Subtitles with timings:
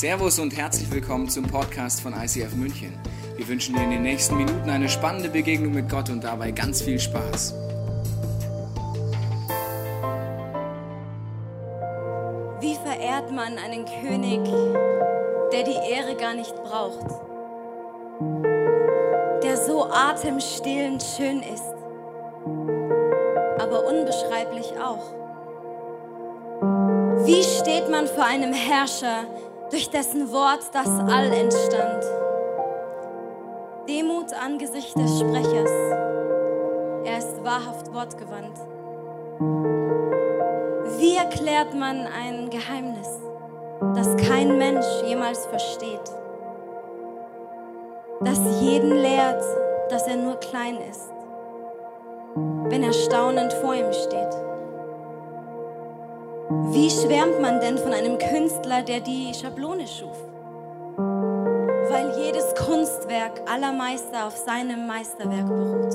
[0.00, 2.98] Servus und herzlich willkommen zum Podcast von ICF München.
[3.36, 6.80] Wir wünschen dir in den nächsten Minuten eine spannende Begegnung mit Gott und dabei ganz
[6.80, 7.52] viel Spaß.
[12.60, 14.40] Wie verehrt man einen König,
[15.52, 17.06] der die Ehre gar nicht braucht?
[19.42, 21.74] Der so atemstillend schön ist,
[23.58, 25.12] aber unbeschreiblich auch.
[27.26, 29.26] Wie steht man vor einem Herrscher,
[29.70, 32.04] durch dessen Wort das All entstand?
[33.88, 35.70] Demut angesichts des Sprechers.
[37.04, 38.58] Er ist wahrhaft wortgewandt.
[40.98, 43.08] Wie erklärt man ein Geheimnis,
[43.94, 46.12] das kein Mensch jemals versteht?
[48.22, 49.42] Das jeden lehrt,
[49.88, 51.10] dass er nur klein ist,
[52.34, 54.49] wenn er staunend vor ihm steht.
[56.68, 60.16] Wie schwärmt man denn von einem Künstler, der die Schablone schuf?
[60.96, 65.94] Weil jedes Kunstwerk aller Meister auf seinem Meisterwerk beruht.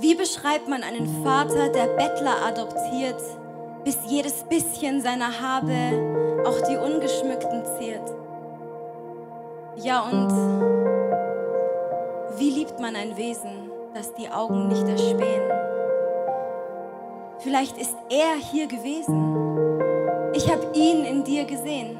[0.00, 3.20] Wie beschreibt man einen Vater, der Bettler adoptiert,
[3.84, 8.14] bis jedes bisschen seiner Habe auch die ungeschmückten ziert?
[9.76, 10.30] Ja, und
[12.38, 15.67] wie liebt man ein Wesen, das die Augen nicht erspähen?
[17.40, 19.38] Vielleicht ist er hier gewesen.
[20.34, 21.96] Ich habe ihn in dir gesehen.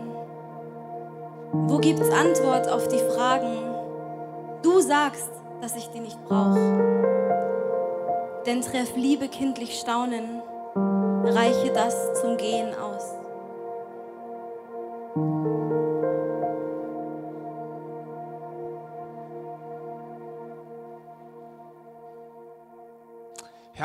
[1.53, 3.57] Wo gibt's Antwort auf die Fragen?
[4.63, 6.59] Du sagst, dass ich die nicht brauche.
[8.47, 10.43] Denn treff Liebe kindlich Staunen,
[11.25, 13.15] reiche das zum Gehen aus.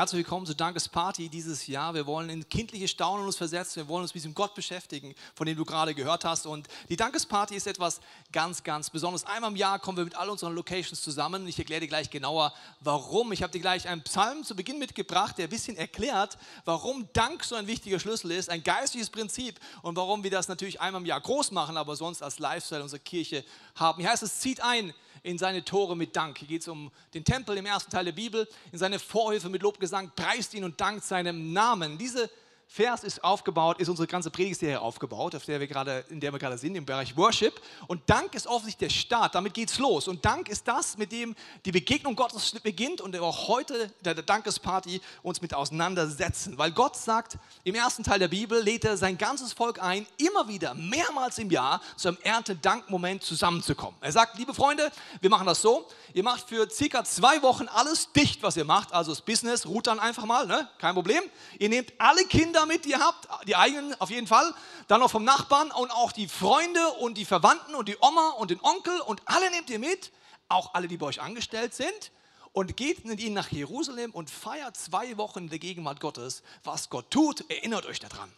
[0.04, 1.94] Herzlich willkommen zur Dankesparty dieses Jahr.
[1.94, 3.76] Wir wollen in kindliche Staunen uns versetzen.
[3.76, 6.44] Wir wollen uns mit diesem Gott beschäftigen, von dem du gerade gehört hast.
[6.44, 9.24] Und die Dankesparty ist etwas ganz, ganz Besonderes.
[9.24, 11.48] Einmal im Jahr kommen wir mit all unseren Locations zusammen.
[11.48, 13.32] Ich erkläre dir gleich genauer, warum.
[13.32, 17.42] Ich habe dir gleich einen Psalm zu Beginn mitgebracht, der ein bisschen erklärt, warum Dank
[17.42, 21.06] so ein wichtiger Schlüssel ist, ein geistliches Prinzip und warum wir das natürlich einmal im
[21.06, 23.42] Jahr groß machen, aber sonst als Lifestyle unserer Kirche
[23.74, 24.02] haben.
[24.02, 24.92] Hier heißt es, zieht ein
[25.24, 26.38] in seine Tore mit Dank.
[26.38, 29.62] Hier geht es um den Tempel im ersten Teil der Bibel, in seine Vorhöfe mit
[29.62, 31.98] Lobgesang, preist ihn und dankt seinem Namen.
[31.98, 32.30] Diese
[32.66, 36.38] Vers ist aufgebaut, ist unsere ganze Predigserie aufgebaut, auf der wir gerade, in der wir
[36.38, 37.60] gerade sind, im Bereich Worship.
[37.86, 40.08] Und Dank ist offensichtlich der Start, damit geht es los.
[40.08, 45.00] Und Dank ist das, mit dem die Begegnung Gottes beginnt und auch heute der Dankesparty
[45.22, 46.58] uns mit auseinandersetzen.
[46.58, 50.48] Weil Gott sagt, im ersten Teil der Bibel lädt er sein ganzes Volk ein, immer
[50.48, 53.96] wieder, mehrmals im Jahr, zu einem Erntedankmoment zusammenzukommen.
[54.00, 58.10] Er sagt, liebe Freunde, wir machen das so, ihr macht für circa zwei Wochen alles
[58.12, 60.68] dicht, was ihr macht, also das Business, ruht dann einfach mal, ne?
[60.78, 61.22] kein Problem.
[61.58, 64.54] Ihr nehmt alle Kinder mit, die ihr habt, die eigenen auf jeden Fall,
[64.88, 68.50] dann noch vom Nachbarn und auch die Freunde und die Verwandten und die Oma und
[68.50, 70.12] den Onkel und alle nehmt ihr mit,
[70.48, 72.12] auch alle, die bei euch angestellt sind
[72.52, 76.42] und geht mit ihnen nach Jerusalem und feiert zwei Wochen der Gegenwart Gottes.
[76.62, 78.32] Was Gott tut, erinnert euch daran.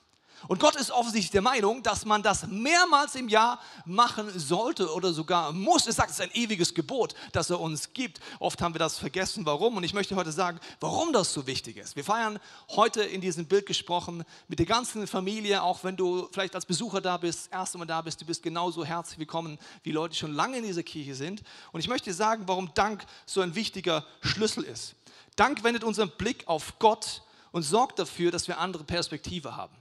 [0.48, 5.12] Und Gott ist offensichtlich der Meinung, dass man das mehrmals im Jahr machen sollte oder
[5.12, 5.86] sogar muss.
[5.86, 8.20] Er sagt, es ist ein ewiges Gebot, das er uns gibt.
[8.38, 9.76] Oft haben wir das vergessen, warum.
[9.76, 11.96] Und ich möchte heute sagen, warum das so wichtig ist.
[11.96, 12.38] Wir feiern
[12.70, 17.00] heute in diesem Bild gesprochen mit der ganzen Familie, auch wenn du vielleicht als Besucher
[17.00, 20.18] da bist, das erste Mal da bist, du bist genauso herzlich willkommen, wie Leute, die
[20.18, 21.42] schon lange in dieser Kirche sind.
[21.72, 24.94] Und ich möchte dir sagen, warum Dank so ein wichtiger Schlüssel ist.
[25.34, 27.22] Dank wendet unseren Blick auf Gott
[27.52, 29.74] und sorgt dafür, dass wir andere Perspektive haben.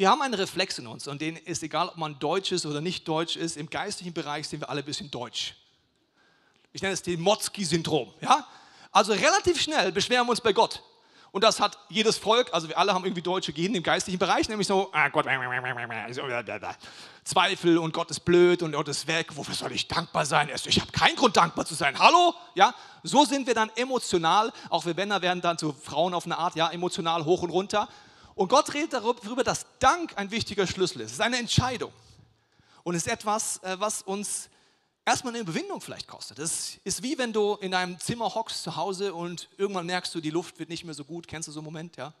[0.00, 2.80] Wir haben einen Reflex in uns und den ist egal, ob man deutsch ist oder
[2.80, 5.56] nicht deutsch ist, im geistlichen Bereich sind wir alle ein bisschen deutsch.
[6.72, 8.14] Ich nenne es den Motzki-Syndrom.
[8.22, 8.46] Ja?
[8.92, 10.82] Also relativ schnell beschweren wir uns bei Gott.
[11.32, 14.48] Und das hat jedes Volk, also wir alle haben irgendwie deutsche Gene im geistlichen Bereich,
[14.48, 15.26] nämlich so, ah Gott,
[17.22, 20.48] Zweifel und Gott ist blöd und Gott ist weg, wofür soll ich dankbar sein?
[20.64, 21.98] Ich habe keinen Grund dankbar zu sein.
[21.98, 22.34] Hallo?
[22.54, 26.38] Ja, so sind wir dann emotional, auch wir Männer werden dann zu Frauen auf eine
[26.38, 27.86] Art, ja, emotional hoch und runter.
[28.40, 31.08] Und Gott redet darüber, dass Dank ein wichtiger Schlüssel ist.
[31.08, 31.92] Es ist eine Entscheidung.
[32.84, 34.48] Und es ist etwas, äh, was uns
[35.04, 36.38] erstmal eine Überwindung vielleicht kostet.
[36.38, 40.22] Es ist wie wenn du in einem Zimmer hockst zu Hause und irgendwann merkst du,
[40.22, 41.28] die Luft wird nicht mehr so gut.
[41.28, 42.14] Kennst du so einen Moment, ja?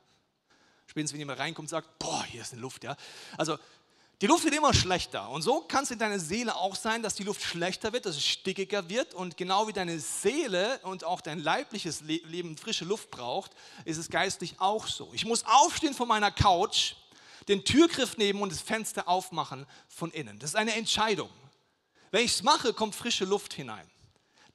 [0.88, 2.96] Spätestens, wenn jemand reinkommt und sagt, boah, hier ist eine Luft, ja?
[3.38, 3.56] Also
[4.20, 5.30] die Luft wird immer schlechter.
[5.30, 8.16] Und so kann es in deiner Seele auch sein, dass die Luft schlechter wird, dass
[8.16, 9.14] es stickiger wird.
[9.14, 13.52] Und genau wie deine Seele und auch dein leibliches Leben frische Luft braucht,
[13.86, 15.10] ist es geistlich auch so.
[15.14, 16.94] Ich muss aufstehen von meiner Couch,
[17.48, 20.38] den Türgriff nehmen und das Fenster aufmachen von innen.
[20.38, 21.30] Das ist eine Entscheidung.
[22.10, 23.90] Wenn ich es mache, kommt frische Luft hinein.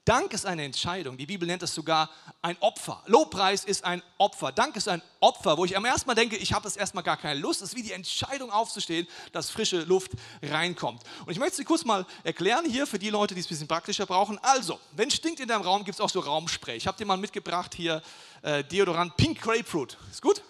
[0.06, 1.18] Dank ist eine Entscheidung.
[1.18, 2.12] Die Bibel nennt es sogar
[2.44, 3.02] ein Opfer.
[3.08, 4.52] Lobpreis ist ein Opfer.
[4.52, 7.18] Dank ist ein Opfer, wo ich am ersten Mal denke, ich habe das erstmal gar
[7.18, 7.64] keine Lust.
[7.64, 10.12] Es ist wie die Entscheidung aufzustehen, dass frische Luft
[10.44, 11.02] reinkommt.
[11.26, 13.68] Und ich möchte es kurz mal erklären hier für die Leute, die es ein bisschen
[13.68, 14.38] praktischer brauchen.
[14.44, 16.78] Also, wenn es stinkt in deinem Raum, gibt es auch so Raumspray.
[16.78, 18.04] Ich habe dir mal mitgebracht hier
[18.44, 19.98] äh, Deodorant Pink Grapefruit.
[20.12, 20.44] Ist gut?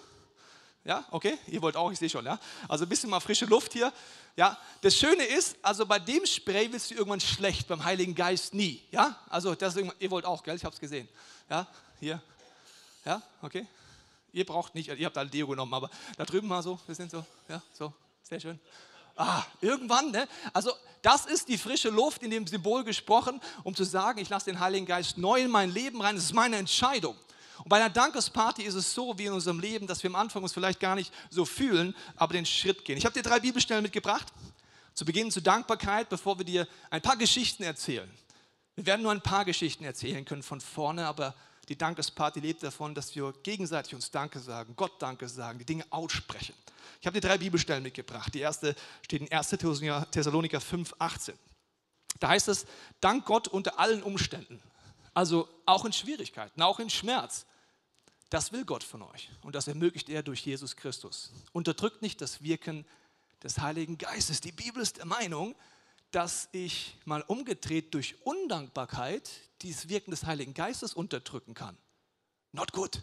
[0.86, 2.40] Ja, okay, ihr wollt auch, ich sehe schon, ja.
[2.70, 3.92] Also ein bisschen mal frische Luft hier.
[4.36, 8.54] Ja, das Schöne ist, also bei dem Spray willst du irgendwann schlecht, beim Heiligen Geist
[8.54, 8.84] nie.
[8.92, 10.56] Ja, also das ihr wollt auch, gell?
[10.56, 11.10] Ich habe es gesehen.
[11.50, 11.66] Ja,
[12.00, 12.22] hier.
[13.04, 13.66] Ja, okay.
[14.32, 17.10] Ihr braucht nicht, ihr habt alle Deo genommen, aber da drüben mal so, wir sind
[17.10, 17.92] so, ja, so,
[18.22, 18.60] sehr schön.
[19.16, 20.28] Ah, irgendwann, ne?
[20.54, 20.72] Also
[21.02, 24.60] das ist die frische Luft in dem Symbol gesprochen, um zu sagen, ich lasse den
[24.60, 26.16] Heiligen Geist neu in mein Leben rein.
[26.16, 27.16] Das ist meine Entscheidung.
[27.60, 30.44] Und bei einer Dankesparty ist es so wie in unserem Leben, dass wir am Anfang
[30.44, 32.98] uns vielleicht gar nicht so fühlen, aber den Schritt gehen.
[32.98, 34.28] Ich habe dir drei Bibelstellen mitgebracht.
[34.94, 38.10] Zu Beginn zur Dankbarkeit, bevor wir dir ein paar Geschichten erzählen.
[38.76, 41.36] Wir werden nur ein paar Geschichten erzählen können von vorne, aber
[41.70, 45.86] die Dankesparty lebt davon, dass wir gegenseitig uns Danke sagen, Gott Danke sagen, die Dinge
[45.90, 46.54] aussprechen.
[47.02, 48.34] Ich habe dir drei Bibelstellen mitgebracht.
[48.34, 49.50] Die erste steht in 1.
[50.12, 51.36] Thessaloniker 5, 18.
[52.20, 52.66] Da heißt es,
[53.02, 54.62] dank Gott unter allen Umständen.
[55.16, 57.48] Also auch in Schwierigkeiten, auch in Schmerz.
[58.30, 61.32] Das will Gott von euch und das ermöglicht er durch Jesus Christus.
[61.54, 62.86] Unterdrückt nicht das Wirken
[63.42, 64.42] des Heiligen Geistes.
[64.42, 65.56] Die Bibel ist der Meinung,
[66.12, 69.30] dass ich mal umgedreht durch Undankbarkeit
[69.62, 71.78] dieses Wirken des Heiligen Geistes unterdrücken kann.
[72.52, 73.02] Not good.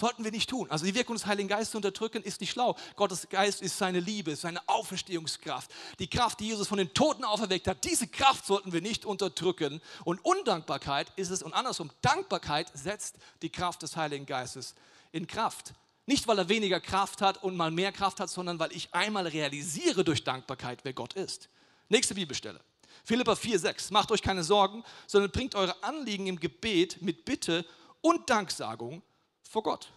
[0.00, 0.70] Sollten wir nicht tun.
[0.70, 2.74] Also die Wirkung des Heiligen Geistes unterdrücken ist nicht schlau.
[2.96, 5.70] Gottes Geist ist seine Liebe, seine Auferstehungskraft.
[5.98, 9.82] Die Kraft, die Jesus von den Toten auferweckt hat, diese Kraft sollten wir nicht unterdrücken.
[10.04, 14.74] Und Undankbarkeit ist es und andersrum, Dankbarkeit setzt die Kraft des Heiligen Geistes
[15.12, 15.74] in Kraft.
[16.06, 19.26] Nicht, weil er weniger Kraft hat und mal mehr Kraft hat, sondern weil ich einmal
[19.26, 21.50] realisiere durch Dankbarkeit, wer Gott ist.
[21.90, 22.60] Nächste Bibelstelle.
[23.04, 23.92] Philippa 4,6.
[23.92, 27.66] Macht euch keine Sorgen, sondern bringt eure Anliegen im Gebet mit Bitte
[28.00, 29.02] und Danksagung
[29.50, 29.90] vor Gott.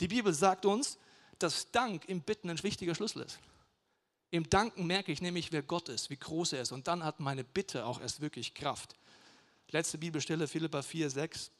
[0.00, 0.98] Die Bibel sagt uns,
[1.38, 3.38] dass Dank im Bitten ein wichtiger Schlüssel ist.
[4.30, 6.72] Im Danken merke ich nämlich, wer Gott ist, wie groß er ist.
[6.72, 8.94] Und dann hat meine Bitte auch erst wirklich Kraft.
[9.70, 11.50] Letzte Bibelstelle, Philippa 4, 6.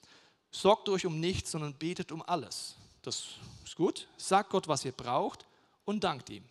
[0.51, 2.77] Sorgt euch um nichts, sondern betet um alles.
[3.03, 3.27] Das
[3.63, 4.09] ist gut.
[4.17, 5.47] Sagt Gott, was ihr braucht
[5.85, 6.45] und dankt ihm.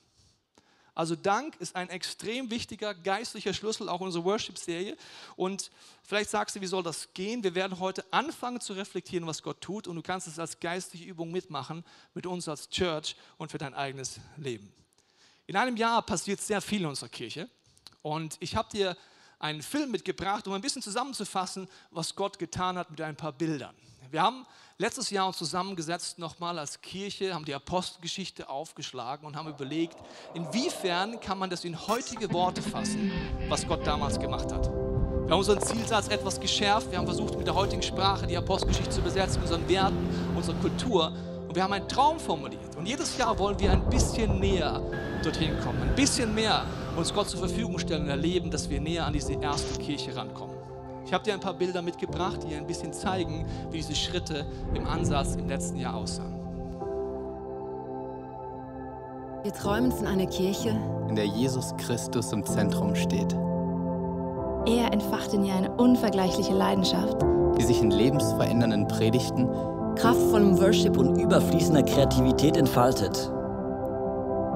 [0.98, 4.98] Also Dank ist ein extrem wichtiger geistlicher Schlüssel, auch unsere Worship-Serie.
[5.36, 5.70] Und
[6.02, 7.44] vielleicht sagst du, wie soll das gehen?
[7.44, 9.86] Wir werden heute anfangen zu reflektieren, was Gott tut.
[9.86, 11.86] Und du kannst es als geistliche Übung mitmachen
[12.16, 14.74] mit uns als Church und für dein eigenes Leben.
[15.46, 17.48] In einem Jahr passiert sehr viel in unserer Kirche.
[18.02, 18.98] Und ich habe dir
[19.38, 23.76] einen Film mitgebracht, um ein bisschen zusammenzufassen, was Gott getan hat mit ein paar Bildern.
[24.12, 24.46] Wir haben
[24.78, 29.98] letztes Jahr uns zusammengesetzt, nochmal als Kirche, haben die Apostelgeschichte aufgeschlagen und haben überlegt,
[30.34, 33.12] inwiefern kann man das in heutige Worte fassen,
[33.50, 34.68] was Gott damals gemacht hat.
[34.68, 38.92] Wir haben unseren Zielsatz etwas geschärft, wir haben versucht, mit der heutigen Sprache die Apostelgeschichte
[38.92, 41.12] zu übersetzen, unseren Werten, unserer Kultur.
[41.48, 42.76] Und wir haben einen Traum formuliert.
[42.78, 44.82] Und jedes Jahr wollen wir ein bisschen näher
[45.24, 46.66] dorthin kommen, ein bisschen mehr
[46.96, 50.57] uns Gott zur Verfügung stellen und erleben, dass wir näher an diese erste Kirche rankommen.
[51.08, 54.86] Ich habe dir ein paar Bilder mitgebracht, die ein bisschen zeigen, wie diese Schritte im
[54.86, 56.36] Ansatz im letzten Jahr aussahen.
[59.42, 60.78] Wir träumen von einer Kirche,
[61.08, 63.32] in der Jesus Christus im Zentrum steht.
[64.66, 67.22] Er entfacht in ihr eine unvergleichliche Leidenschaft,
[67.58, 69.48] die sich in lebensverändernden Predigten,
[69.96, 73.32] kraftvollem Worship und überfließender Kreativität entfaltet.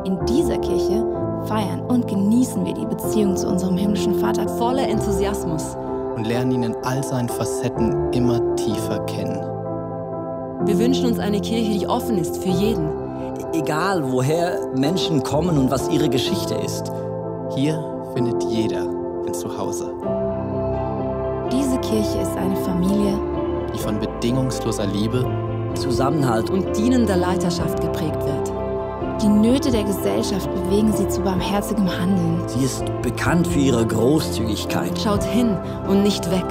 [0.04, 1.06] In dieser Kirche
[1.46, 5.78] feiern und genießen wir die Beziehung zu unserem himmlischen Vater voller Enthusiasmus
[6.22, 9.42] und lernen ihn in all seinen Facetten immer tiefer kennen.
[10.68, 12.88] Wir wünschen uns eine Kirche, die offen ist für jeden.
[13.54, 16.92] Egal, woher Menschen kommen und was ihre Geschichte ist.
[17.56, 18.88] Hier findet jeder
[19.26, 19.96] ein Zuhause.
[21.52, 23.20] Diese Kirche ist eine Familie,
[23.74, 25.26] die von bedingungsloser Liebe,
[25.74, 28.61] Zusammenhalt und dienender Leiterschaft geprägt wird.
[29.22, 32.42] Die Nöte der Gesellschaft bewegen sie zu barmherzigem Handeln.
[32.48, 35.00] Sie ist bekannt für ihre Großzügigkeit.
[35.00, 35.56] Schaut hin
[35.88, 36.46] und nicht weg.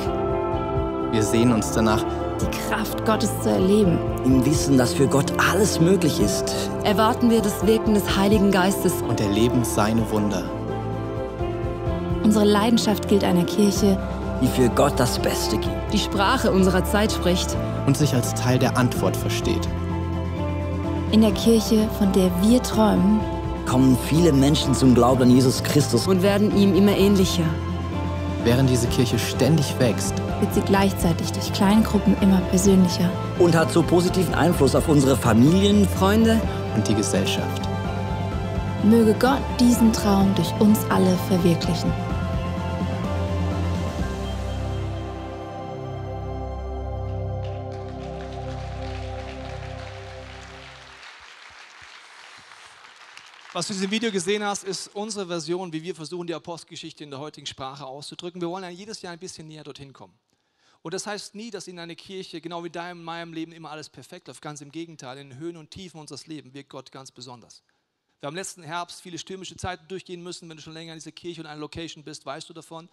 [1.10, 2.04] Wir sehen uns danach,
[2.40, 3.98] die Kraft Gottes zu erleben.
[4.24, 6.70] Im Wissen, dass für Gott alles möglich ist.
[6.84, 10.44] Erwarten wir das Wirken des Heiligen Geistes und erleben seine Wunder.
[12.22, 13.98] Unsere Leidenschaft gilt einer Kirche,
[14.40, 15.92] die für Gott das Beste gibt.
[15.92, 17.56] Die Sprache unserer Zeit spricht
[17.88, 19.68] und sich als Teil der Antwort versteht.
[21.12, 23.18] In der Kirche, von der wir träumen,
[23.66, 27.42] kommen viele Menschen zum Glauben an Jesus Christus und werden ihm immer ähnlicher.
[28.44, 33.82] Während diese Kirche ständig wächst, wird sie gleichzeitig durch Kleingruppen immer persönlicher und hat so
[33.82, 36.40] positiven Einfluss auf unsere Familien, Freunde
[36.76, 37.62] und die Gesellschaft.
[38.84, 41.92] Möge Gott diesen Traum durch uns alle verwirklichen.
[53.60, 57.04] Was du in diesem Video gesehen hast, ist unsere Version, wie wir versuchen, die Apostelgeschichte
[57.04, 58.40] in der heutigen Sprache auszudrücken.
[58.40, 60.18] Wir wollen ja jedes Jahr ein bisschen näher dorthin kommen.
[60.80, 63.90] Und das heißt nie, dass in einer Kirche, genau wie deinem, meinem Leben, immer alles
[63.90, 64.40] perfekt läuft.
[64.40, 67.62] Ganz im Gegenteil, in den Höhen und Tiefen unseres Lebens wirkt Gott ganz besonders.
[68.20, 70.48] Wir haben letzten Herbst viele stürmische Zeiten durchgehen müssen.
[70.48, 72.88] Wenn du schon länger in dieser Kirche und einer Location bist, weißt du davon.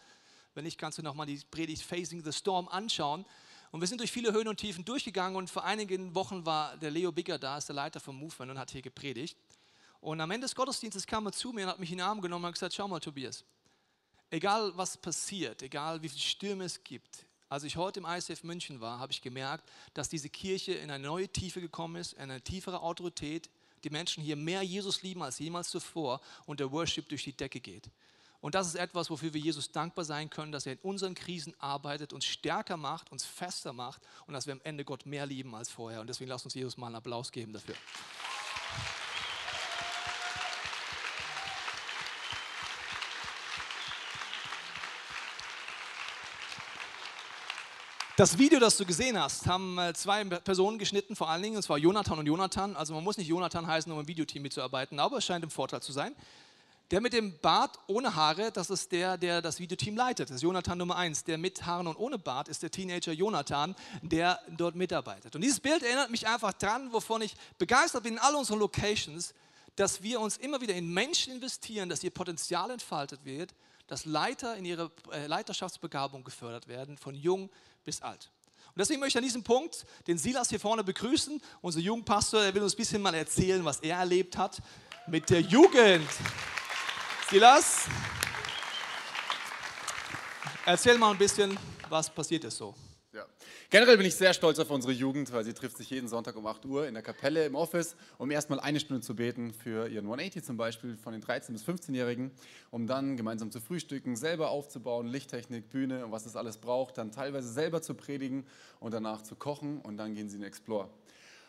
[0.53, 3.23] Wenn nicht, kannst du nochmal die Predigt Facing the Storm anschauen.
[3.71, 6.91] Und wir sind durch viele Höhen und Tiefen durchgegangen und vor einigen Wochen war der
[6.91, 9.37] Leo Bigger da, ist der Leiter vom Movement und hat hier gepredigt.
[10.01, 12.21] Und am Ende des Gottesdienstes kam er zu mir und hat mich in den Arm
[12.21, 13.43] genommen und gesagt, schau mal Tobias,
[14.29, 18.81] egal was passiert, egal wie viele Stürme es gibt, als ich heute im ICF München
[18.81, 22.81] war, habe ich gemerkt, dass diese Kirche in eine neue Tiefe gekommen ist, eine tiefere
[22.81, 23.49] Autorität.
[23.83, 27.61] Die Menschen hier mehr Jesus lieben als jemals zuvor und der Worship durch die Decke
[27.61, 27.89] geht.
[28.41, 31.53] Und das ist etwas, wofür wir Jesus dankbar sein können, dass er in unseren Krisen
[31.59, 35.55] arbeitet, uns stärker macht, uns fester macht und dass wir am Ende Gott mehr lieben
[35.55, 36.01] als vorher.
[36.01, 37.75] Und deswegen lasst uns Jesus mal einen Applaus geben dafür.
[48.17, 51.61] Das Video, das du gesehen hast, haben äh, zwei Personen geschnitten, vor allen Dingen, und
[51.61, 52.75] zwar Jonathan und Jonathan.
[52.75, 55.83] Also man muss nicht Jonathan heißen, um im Videoteam mitzuarbeiten, aber es scheint ein Vorteil
[55.83, 56.15] zu sein.
[56.89, 60.31] Der mit dem Bart ohne Haare, das ist der, der das Videoteam leitet.
[60.31, 61.25] Das ist Jonathan Nummer 1.
[61.25, 65.35] Der mit Haaren und ohne Bart ist der Teenager Jonathan, der dort mitarbeitet.
[65.35, 69.35] Und dieses Bild erinnert mich einfach dran, wovon ich begeistert bin in all unseren Locations,
[69.75, 73.53] dass wir uns immer wieder in Menschen investieren, dass ihr Potenzial entfaltet wird,
[73.85, 77.51] dass Leiter in ihre äh, Leiterschaftsbegabung gefördert werden, von jung
[77.87, 78.29] bis alt.
[78.67, 81.41] Und deswegen möchte ich an diesem Punkt den Silas hier vorne begrüßen.
[81.61, 84.61] Unser Jugendpastor, der will uns ein bisschen mal erzählen, was er erlebt hat
[85.07, 86.09] mit der Jugend.
[87.29, 87.85] Silas,
[90.65, 92.75] erzähl mal ein bisschen, was passiert ist so.
[93.17, 93.25] Ja.
[93.71, 96.45] Generell bin ich sehr stolz auf unsere Jugend, weil sie trifft sich jeden Sonntag um
[96.45, 100.05] 8 Uhr in der Kapelle im Office, um erstmal eine Stunde zu beten für ihren
[100.05, 102.29] 180 zum Beispiel von den 13- bis 15-Jährigen,
[102.69, 107.11] um dann gemeinsam zu frühstücken, selber aufzubauen, Lichttechnik, Bühne und was es alles braucht, dann
[107.11, 108.45] teilweise selber zu predigen
[108.79, 110.87] und danach zu kochen und dann gehen sie in Explore.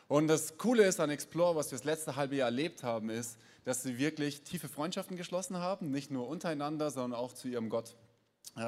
[0.06, 3.36] Und das Coole ist an Explore, was wir das letzte halbe Jahr erlebt haben, ist,
[3.64, 7.94] dass sie wirklich tiefe Freundschaften geschlossen haben, nicht nur untereinander, sondern auch zu ihrem Gott.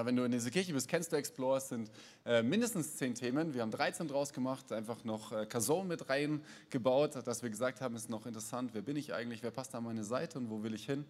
[0.04, 1.90] Wenn du in dieser Kirche bist, kennst du Explore, es sind
[2.26, 3.54] äh, mindestens zehn Themen.
[3.54, 7.96] Wir haben 13 draus gemacht, einfach noch äh, Kazon mit reingebaut, dass wir gesagt haben,
[7.96, 10.74] ist noch interessant, wer bin ich eigentlich, wer passt an meine Seite und wo will
[10.74, 11.06] ich hin.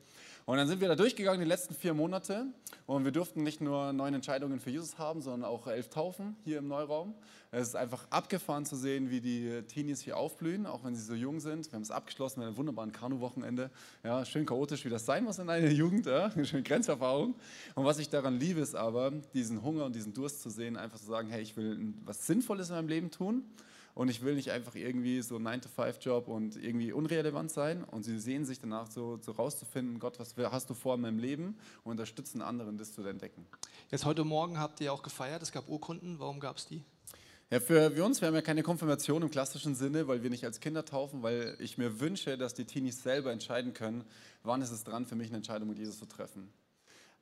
[0.47, 2.47] Und dann sind wir da durchgegangen die letzten vier Monate
[2.87, 6.59] und wir durften nicht nur neun Entscheidungen für Jesus haben, sondern auch elf Taufen hier
[6.59, 7.15] im Neuraum.
[7.53, 11.15] Es ist einfach abgefahren zu sehen, wie die Teenies hier aufblühen, auch wenn sie so
[11.15, 11.67] jung sind.
[11.67, 13.71] Wir haben es abgeschlossen mit einem wunderbaren Kanu-Wochenende.
[14.05, 16.07] Ja, schön chaotisch, wie das sein muss in einer Jugend.
[16.07, 17.35] Ja, schöne Grenzerfahrung.
[17.75, 21.01] Und was ich daran liebe, ist aber, diesen Hunger und diesen Durst zu sehen, einfach
[21.01, 23.45] zu sagen, hey, ich will was Sinnvolles in meinem Leben tun.
[23.95, 27.85] Und ich will nicht einfach irgendwie so 9-to-5-Job und irgendwie unrelevant sein.
[27.85, 31.19] Und sie sehen sich danach so, so rauszufinden, Gott, was hast du vor in meinem
[31.19, 31.57] Leben?
[31.83, 33.47] Und unterstützen anderen, das zu entdecken.
[33.91, 36.19] Jetzt heute Morgen habt ihr auch gefeiert, es gab Urkunden.
[36.19, 36.85] Warum gab es die?
[37.51, 40.45] Ja, für, für uns, wir haben ja keine Konfirmation im klassischen Sinne, weil wir nicht
[40.45, 44.05] als Kinder taufen, weil ich mir wünsche, dass die Teenies selber entscheiden können,
[44.45, 46.49] wann ist es dran für mich, eine Entscheidung mit Jesus zu treffen.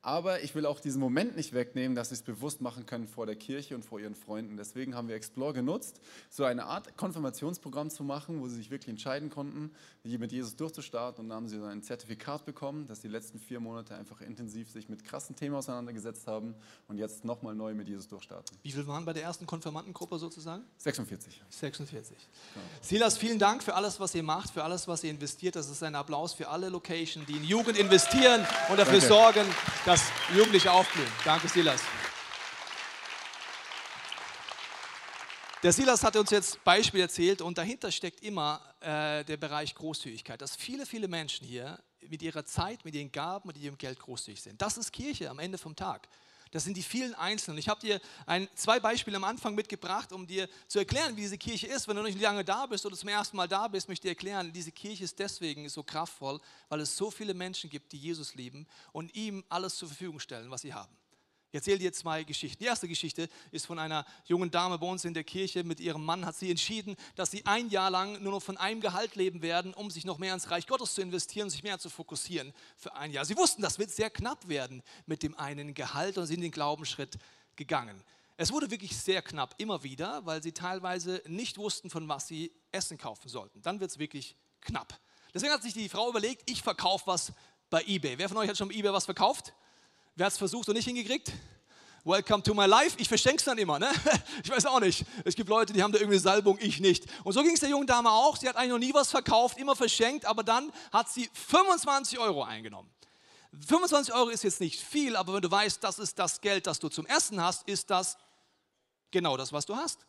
[0.01, 3.25] Aber ich will auch diesen Moment nicht wegnehmen, dass sie es bewusst machen können vor
[3.25, 4.55] der Kirche und vor ihren Freunden.
[4.55, 8.89] Deswegen haben wir Explore genutzt, so eine Art Konfirmationsprogramm zu machen, wo sie sich wirklich
[8.89, 9.71] entscheiden konnten,
[10.03, 11.23] mit Jesus durchzustarten.
[11.23, 14.87] Und dann haben sie ein Zertifikat bekommen, dass die letzten vier Monate einfach intensiv sich
[14.87, 16.55] mit krassen Themen auseinandergesetzt haben
[16.87, 18.57] und jetzt nochmal neu mit Jesus durchstarten.
[18.63, 20.63] Wie viele waren bei der ersten Konfirmandengruppe sozusagen?
[20.77, 21.41] 46.
[21.49, 22.17] 46.
[22.53, 22.65] Genau.
[22.81, 25.57] Silas, vielen Dank für alles, was ihr macht, für alles, was ihr investiert.
[25.57, 29.07] Das ist ein Applaus für alle Locations, die in Jugend investieren und dafür Danke.
[29.07, 29.45] sorgen,
[29.89, 31.09] dass Jugendliche aufblühen.
[31.25, 31.81] Danke, Silas.
[35.63, 40.39] Der Silas hat uns jetzt Beispiel erzählt und dahinter steckt immer äh, der Bereich Großzügigkeit,
[40.43, 44.39] dass viele, viele Menschen hier mit ihrer Zeit, mit ihren Gaben, mit ihrem Geld großzügig
[44.39, 44.61] sind.
[44.61, 46.07] Das ist Kirche am Ende vom Tag.
[46.51, 47.57] Das sind die vielen Einzelnen.
[47.59, 51.37] Ich habe dir ein, zwei Beispiele am Anfang mitgebracht, um dir zu erklären, wie diese
[51.37, 51.87] Kirche ist.
[51.87, 54.17] Wenn du nicht lange da bist oder zum ersten Mal da bist, möchte ich dir
[54.17, 58.35] erklären, diese Kirche ist deswegen so kraftvoll, weil es so viele Menschen gibt, die Jesus
[58.35, 60.98] lieben und ihm alles zur Verfügung stellen, was sie haben.
[61.51, 62.59] Ich erzähle dir zwei Geschichten.
[62.59, 65.63] Die erste Geschichte ist von einer jungen Dame bei uns in der Kirche.
[65.63, 68.81] Mit ihrem Mann hat sie entschieden, dass sie ein Jahr lang nur noch von einem
[68.81, 71.89] Gehalt leben werden, um sich noch mehr ins Reich Gottes zu investieren, sich mehr zu
[71.89, 73.25] fokussieren für ein Jahr.
[73.25, 77.17] Sie wussten, das wird sehr knapp werden mit dem einen Gehalt und sind den Glaubensschritt
[77.55, 78.03] gegangen.
[78.37, 82.51] Es wurde wirklich sehr knapp, immer wieder, weil sie teilweise nicht wussten, von was sie
[82.71, 83.63] Essen kaufen sollten.
[83.63, 84.99] Dann wird es wirklich knapp.
[85.33, 87.33] Deswegen hat sich die Frau überlegt, ich verkaufe was
[87.71, 88.19] bei eBay.
[88.19, 89.53] Wer von euch hat schon bei eBay was verkauft?
[90.19, 91.31] Wer hat es versucht und nicht hingekriegt?
[92.03, 92.97] Welcome to my life.
[92.99, 93.79] Ich verschenke es dann immer.
[93.79, 93.89] Ne?
[94.43, 95.05] Ich weiß auch nicht.
[95.23, 97.05] Es gibt Leute, die haben da irgendwie Salbung, ich nicht.
[97.23, 98.35] Und so ging es der jungen Dame auch.
[98.35, 102.43] Sie hat eigentlich noch nie was verkauft, immer verschenkt, aber dann hat sie 25 Euro
[102.43, 102.89] eingenommen.
[103.65, 106.79] 25 Euro ist jetzt nicht viel, aber wenn du weißt, das ist das Geld, das
[106.79, 108.17] du zum Essen hast, ist das
[109.11, 110.05] genau das, was du hast.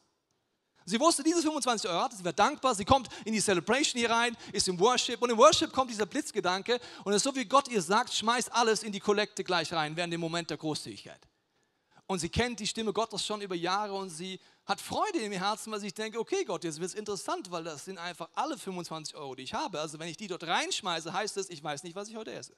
[0.90, 4.10] Sie wusste, diese 25 Euro hat, sie war dankbar, sie kommt in die Celebration hier
[4.10, 7.44] rein, ist im Worship und im Worship kommt dieser Blitzgedanke und es ist so wie
[7.44, 11.20] Gott ihr sagt, schmeißt alles in die Kollekte gleich rein, während dem Moment der Großzügigkeit.
[12.08, 15.70] Und sie kennt die Stimme Gottes schon über Jahre und sie hat Freude ihrem Herzen,
[15.70, 19.14] weil sie denkt, okay Gott, jetzt wird es interessant, weil das sind einfach alle 25
[19.14, 19.78] Euro, die ich habe.
[19.78, 22.56] Also wenn ich die dort reinschmeiße, heißt es, ich weiß nicht, was ich heute esse.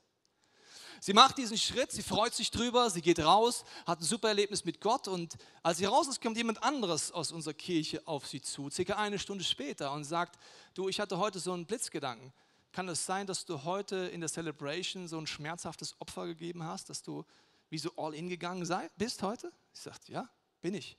[1.05, 4.65] Sie macht diesen Schritt, sie freut sich drüber, sie geht raus, hat ein super Erlebnis
[4.65, 8.41] mit Gott und als sie raus ist, kommt jemand anderes aus unserer Kirche auf sie
[8.41, 10.39] zu, circa eine Stunde später und sagt,
[10.75, 12.33] du, ich hatte heute so einen Blitzgedanken.
[12.71, 16.89] Kann es sein, dass du heute in der Celebration so ein schmerzhaftes Opfer gegeben hast,
[16.89, 17.25] dass du
[17.69, 19.51] wie so all in gegangen sei, bist heute?
[19.75, 20.29] Ich sagte, ja,
[20.61, 20.97] bin ich.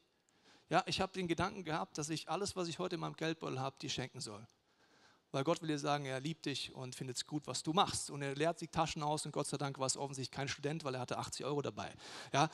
[0.67, 3.61] Ja, ich habe den Gedanken gehabt, dass ich alles, was ich heute in meinem Geldbeutel
[3.61, 4.45] habe, dir schenken soll.
[5.33, 8.11] Weil Gott will dir sagen, er liebt dich und findet es gut, was du machst.
[8.11, 10.83] Und er leert sich Taschen aus und Gott sei Dank war es offensichtlich kein Student,
[10.83, 11.91] weil er hatte 80 Euro dabei.
[12.31, 12.51] Ja,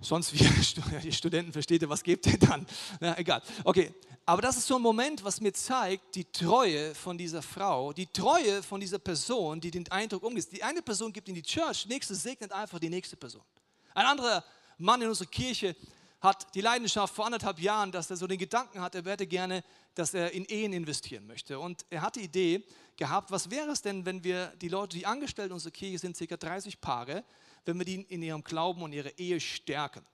[0.00, 0.38] sonst wie
[1.02, 2.66] die Studenten versteht ihr, was gebt ihr dann?
[2.98, 3.42] Na, egal.
[3.62, 3.94] Okay,
[4.26, 8.08] aber das ist so ein Moment, was mir zeigt, die Treue von dieser Frau, die
[8.08, 10.50] Treue von dieser Person, die den Eindruck umgeht.
[10.50, 13.42] Die eine Person gibt in die Church, die nächste segnet einfach die nächste Person.
[13.94, 14.42] Ein anderer
[14.78, 15.76] Mann in unserer Kirche
[16.24, 19.62] hat die Leidenschaft vor anderthalb Jahren, dass er so den Gedanken hat, er werde gerne,
[19.94, 21.58] dass er in Ehen investieren möchte.
[21.58, 22.64] Und er hat die Idee
[22.96, 26.18] gehabt, was wäre es denn, wenn wir die Leute, die angestellt in unserer Kirche sind,
[26.18, 26.36] ca.
[26.36, 27.24] 30 Paare,
[27.66, 30.04] wenn wir die in ihrem Glauben und ihre Ehe stärken.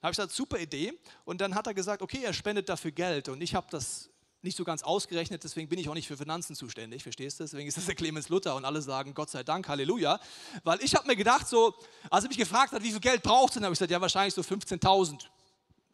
[0.00, 0.92] Da habe ich gesagt, super Idee.
[1.24, 3.28] Und dann hat er gesagt, okay, er spendet dafür Geld.
[3.28, 4.10] Und ich habe das
[4.42, 7.44] nicht so ganz ausgerechnet, deswegen bin ich auch nicht für Finanzen zuständig, verstehst du?
[7.44, 10.18] Deswegen ist das der Clemens Luther und alle sagen Gott sei Dank, Halleluja.
[10.64, 11.74] Weil ich habe mir gedacht, so,
[12.08, 14.32] als er mich gefragt hat, wie viel Geld braucht denn, habe ich gesagt, ja, wahrscheinlich
[14.32, 15.26] so 15.000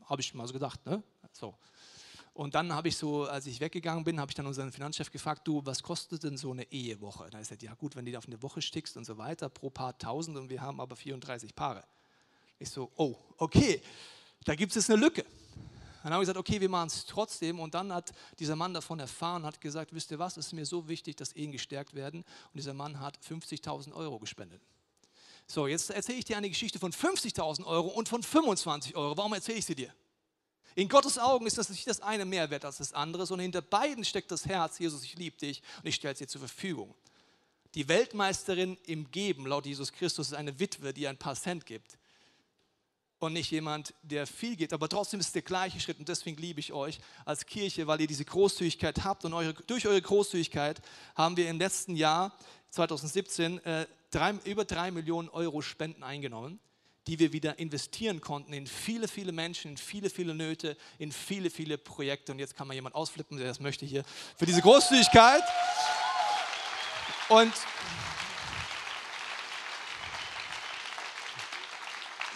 [0.07, 0.85] habe ich mal so gedacht.
[0.87, 1.03] Ne?
[1.33, 1.55] So.
[2.37, 5.49] Und dann habe ich so, als ich weggegangen bin, habe ich dann unseren Finanzchef gefragt,
[5.49, 7.31] du, was kostet denn so eine Ehewoche?
[7.31, 9.49] Da ist er, ja gut, wenn du die auf eine Woche stickst und so weiter,
[9.49, 11.83] pro Paar tausend und wir haben aber 34 Paare.
[12.59, 13.81] Ich so, oh, okay,
[14.45, 15.25] da gibt es eine Lücke.
[16.03, 17.59] Dann habe ich gesagt, okay, wir machen es trotzdem.
[17.59, 20.67] Und dann hat dieser Mann davon erfahren hat gesagt, wisst ihr was, es ist mir
[20.67, 22.21] so wichtig, dass Ehen gestärkt werden.
[22.21, 24.61] Und dieser Mann hat 50.000 Euro gespendet.
[25.47, 29.17] So, jetzt erzähle ich dir eine Geschichte von 50.000 Euro und von 25 Euro.
[29.17, 29.93] Warum erzähle ich sie dir?
[30.75, 33.63] In Gottes Augen ist das nicht das eine mehr wert als das andere, sondern hinter
[33.63, 36.95] beiden steckt das Herz, Jesus, ich liebe dich und ich stelle es dir zur Verfügung.
[37.75, 41.97] Die Weltmeisterin im Geben, laut Jesus Christus, ist eine Witwe, die ein paar Cent gibt.
[43.19, 44.75] Und nicht jemand, der viel gibt.
[44.75, 48.01] Aber trotzdem ist es der gleiche Schritt und deswegen liebe ich euch als Kirche, weil
[48.03, 49.25] ihr diese Großzügigkeit habt.
[49.25, 50.83] Und eure, durch eure Großzügigkeit
[51.15, 52.37] haben wir im letzten Jahr,
[52.71, 56.61] 2017, äh, drei, über drei Millionen Euro Spenden eingenommen,
[57.07, 61.51] die wir wieder investieren konnten in viele, viele Menschen, in viele, viele Nöte, in viele,
[61.51, 62.33] viele Projekte.
[62.33, 64.05] Und jetzt kann man jemand ausflippen, der das möchte hier,
[64.37, 65.43] für diese Großzügigkeit.
[67.29, 67.53] Und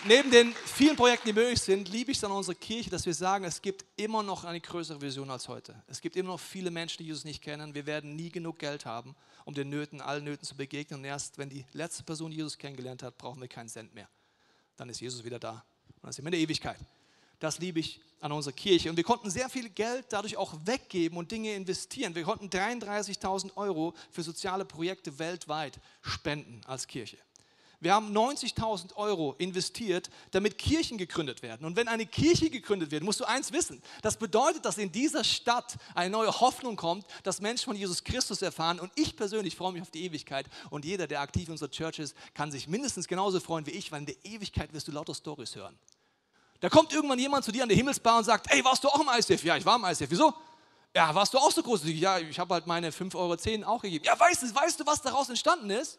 [0.05, 3.15] neben den vielen Projekten, die möglich sind, liebe ich es an unserer Kirche, dass wir
[3.15, 5.75] sagen, es gibt immer noch eine größere Vision als heute.
[5.87, 7.75] Es gibt immer noch viele Menschen, die Jesus nicht kennen.
[7.75, 11.01] Wir werden nie genug Geld haben, um den Nöten, allen Nöten zu begegnen.
[11.01, 14.09] Und erst wenn die letzte Person Jesus kennengelernt hat, brauchen wir keinen Cent mehr.
[14.77, 15.65] Dann ist Jesus wieder da.
[15.89, 16.79] Und dann sind wir in der Ewigkeit.
[17.39, 18.91] Das liebe ich an unserer Kirche.
[18.91, 22.15] Und wir konnten sehr viel Geld dadurch auch weggeben und Dinge investieren.
[22.15, 27.17] Wir konnten 33.000 Euro für soziale Projekte weltweit spenden als Kirche.
[27.83, 31.65] Wir haben 90.000 Euro investiert, damit Kirchen gegründet werden.
[31.65, 33.83] Und wenn eine Kirche gegründet wird, musst du eins wissen.
[34.03, 38.43] Das bedeutet, dass in dieser Stadt eine neue Hoffnung kommt, dass Menschen von Jesus Christus
[38.43, 38.79] erfahren.
[38.81, 40.45] Und ich persönlich freue mich auf die Ewigkeit.
[40.69, 43.91] Und jeder, der aktiv in unserer Church ist, kann sich mindestens genauso freuen wie ich,
[43.91, 45.79] weil in der Ewigkeit wirst du lauter Stories hören.
[46.61, 49.01] Da kommt irgendwann jemand zu dir an der Himmelsbar und sagt, ey, warst du auch
[49.01, 49.43] im ICF?
[49.43, 50.11] Ja, ich war im ICF.
[50.11, 50.35] Wieso?
[50.95, 51.99] Ja, warst du auch so großzügig?
[51.99, 53.15] Ja, ich habe halt meine 5,10
[53.65, 54.05] Euro auch gegeben.
[54.05, 55.99] Ja, weißt du, weißt du, was daraus entstanden ist?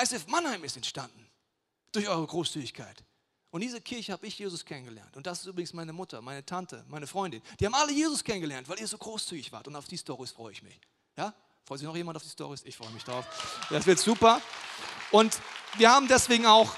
[0.00, 1.26] ISF Mannheim ist entstanden
[1.92, 3.04] durch eure Großzügigkeit.
[3.50, 5.16] Und diese Kirche habe ich Jesus kennengelernt.
[5.16, 7.42] Und das ist übrigens meine Mutter, meine Tante, meine Freundin.
[7.58, 9.66] Die haben alle Jesus kennengelernt, weil ihr so großzügig wart.
[9.66, 10.80] Und auf die Stories freue ich mich.
[11.16, 11.34] Ja?
[11.64, 12.62] Freut sich noch jemand auf die Stories?
[12.64, 13.26] Ich freue mich drauf.
[13.70, 14.40] Das wird super.
[15.10, 15.40] Und
[15.78, 16.76] wir haben deswegen auch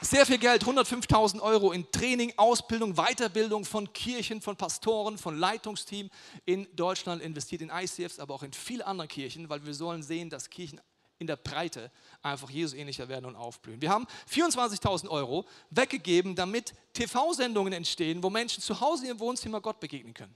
[0.00, 6.10] sehr viel Geld, 105.000 Euro in Training, Ausbildung, Weiterbildung von Kirchen, von Pastoren, von Leitungsteam
[6.44, 10.30] in Deutschland investiert, in ICFs, aber auch in viele andere Kirchen, weil wir sollen sehen,
[10.30, 10.80] dass Kirchen
[11.18, 11.90] in der Breite
[12.22, 13.80] einfach Jesus ähnlicher werden und aufblühen.
[13.80, 19.80] Wir haben 24.000 Euro weggegeben, damit TV-Sendungen entstehen, wo Menschen zu Hause im Wohnzimmer Gott
[19.80, 20.34] begegnen können.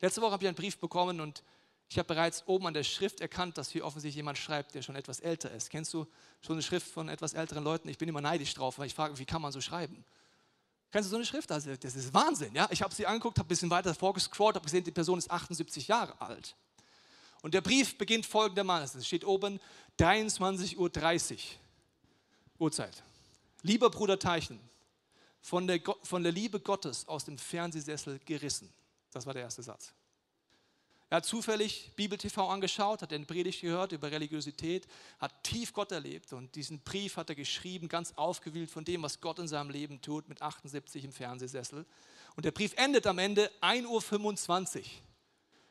[0.00, 1.42] Letzte Woche habe ich einen Brief bekommen und
[1.90, 4.94] ich habe bereits oben an der Schrift erkannt, dass hier offensichtlich jemand schreibt, der schon
[4.94, 5.70] etwas älter ist.
[5.70, 6.06] Kennst du
[6.40, 7.88] schon eine Schrift von etwas älteren Leuten?
[7.88, 10.04] Ich bin immer neidisch drauf, weil ich frage, wie kann man so schreiben?
[10.92, 11.50] Kennst du so eine Schrift?
[11.50, 12.54] Also, das ist Wahnsinn.
[12.54, 12.68] Ja?
[12.70, 15.88] Ich habe sie angeguckt, habe ein bisschen weiter vorgescrollt, habe gesehen, die Person ist 78
[15.88, 16.56] Jahre alt.
[17.42, 19.00] Und der Brief beginnt folgendermaßen.
[19.00, 19.60] Es steht oben
[19.98, 21.40] 23.30 Uhr.
[22.58, 23.02] Uhrzeit.
[23.62, 24.60] Lieber Bruder Teichen,
[25.40, 28.72] von der, von der Liebe Gottes aus dem Fernsehsessel gerissen.
[29.10, 29.92] Das war der erste Satz.
[31.08, 34.86] Er hat zufällig Bibel TV angeschaut, hat eine Predigt gehört über Religiosität,
[35.18, 39.20] hat tief Gott erlebt und diesen Brief hat er geschrieben, ganz aufgewühlt von dem, was
[39.20, 41.84] Gott in seinem Leben tut, mit 78 im Fernsehsessel.
[42.36, 44.84] Und der Brief endet am Ende 1.25 Uhr.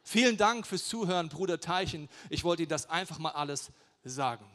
[0.04, 2.10] Vielen Dank fürs Zuhören, Bruder Teichen.
[2.30, 3.72] Ich wollte Ihnen das einfach mal alles
[4.04, 4.46] sagen.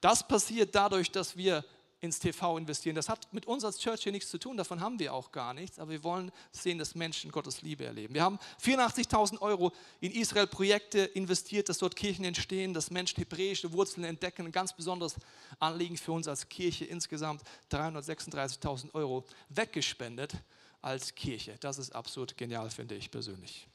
[0.00, 1.64] Das passiert dadurch, dass wir
[2.00, 2.96] ins TV investieren.
[2.96, 5.52] Das hat mit uns als Church hier nichts zu tun, davon haben wir auch gar
[5.52, 8.14] nichts, aber wir wollen sehen, dass Menschen Gottes Liebe erleben.
[8.14, 13.72] Wir haben 84.000 Euro in Israel Projekte investiert, dass dort Kirchen entstehen, dass Menschen hebräische
[13.72, 14.46] Wurzeln entdecken.
[14.46, 15.16] Ein ganz besonderes
[15.58, 20.32] Anliegen für uns als Kirche, insgesamt 336.000 Euro weggespendet
[20.80, 21.56] als Kirche.
[21.60, 23.68] Das ist absolut genial, finde ich persönlich.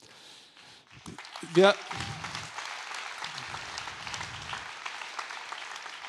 [1.53, 1.75] Wir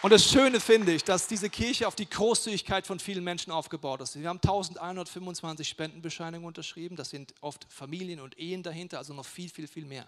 [0.06, 4.00] Und das Schöne finde ich, dass diese Kirche auf die Großzügigkeit von vielen Menschen aufgebaut
[4.02, 4.14] ist.
[4.16, 6.94] Wir haben 1125 Spendenbescheinigungen unterschrieben.
[6.94, 10.06] Das sind oft Familien und Ehen dahinter, also noch viel, viel, viel mehr.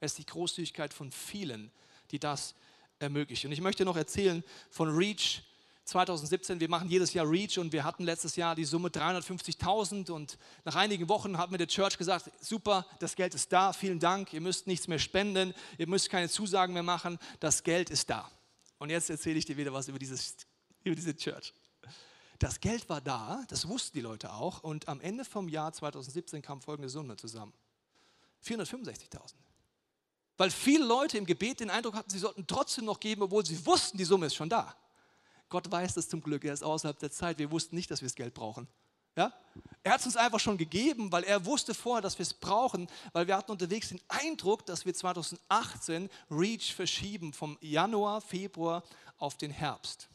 [0.00, 1.70] Es ist die Großzügigkeit von vielen,
[2.10, 2.54] die das
[3.00, 3.44] ermöglicht.
[3.44, 5.42] Und ich möchte noch erzählen von Reach
[5.84, 6.60] 2017.
[6.60, 10.76] Wir machen jedes Jahr Reach und wir hatten letztes Jahr die Summe 350.000 und nach
[10.76, 14.40] einigen Wochen hat mir der Church gesagt, super, das Geld ist da, vielen Dank, ihr
[14.40, 18.30] müsst nichts mehr spenden, ihr müsst keine Zusagen mehr machen, das Geld ist da.
[18.78, 20.36] Und jetzt erzähle ich dir wieder was über, dieses,
[20.82, 21.52] über diese Church.
[22.38, 24.62] Das Geld war da, das wussten die Leute auch.
[24.62, 27.52] Und am Ende vom Jahr 2017 kam folgende Summe zusammen.
[28.44, 29.34] 465.000.
[30.36, 33.64] Weil viele Leute im Gebet den Eindruck hatten, sie sollten trotzdem noch geben, obwohl sie
[33.64, 34.74] wussten, die Summe ist schon da.
[35.54, 37.38] Gott weiß das zum Glück, er ist außerhalb der Zeit.
[37.38, 38.66] Wir wussten nicht, dass wir das Geld brauchen.
[39.16, 39.32] Ja?
[39.84, 42.88] Er hat es uns einfach schon gegeben, weil er wusste vorher, dass wir es brauchen,
[43.12, 48.82] weil wir hatten unterwegs den Eindruck, dass wir 2018 Reach verschieben vom Januar, Februar
[49.16, 50.08] auf den Herbst.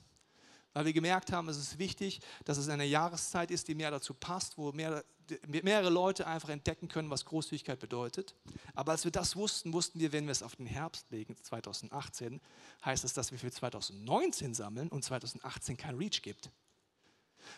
[0.80, 4.14] Weil wir gemerkt haben, es ist wichtig, dass es eine Jahreszeit ist, die mehr dazu
[4.14, 5.04] passt, wo mehr,
[5.46, 8.34] mehrere Leute einfach entdecken können, was Großzügigkeit bedeutet.
[8.76, 12.40] Aber als wir das wussten, wussten wir, wenn wir es auf den Herbst legen, 2018,
[12.86, 16.50] heißt es, dass wir für 2019 sammeln und 2018 kein Reach gibt.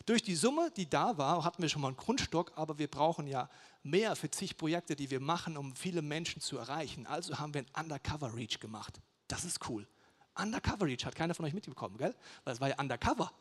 [0.07, 3.27] Durch die Summe, die da war, hatten wir schon mal einen Grundstock, aber wir brauchen
[3.27, 3.51] ja
[3.83, 7.05] mehr für zig Projekte, die wir machen, um viele Menschen zu erreichen.
[7.05, 8.99] Also haben wir ein Undercover Reach gemacht.
[9.27, 9.87] Das ist cool.
[10.41, 12.15] Undercover Reach hat keiner von euch mitbekommen, gell?
[12.43, 13.31] Weil es war ja Undercover.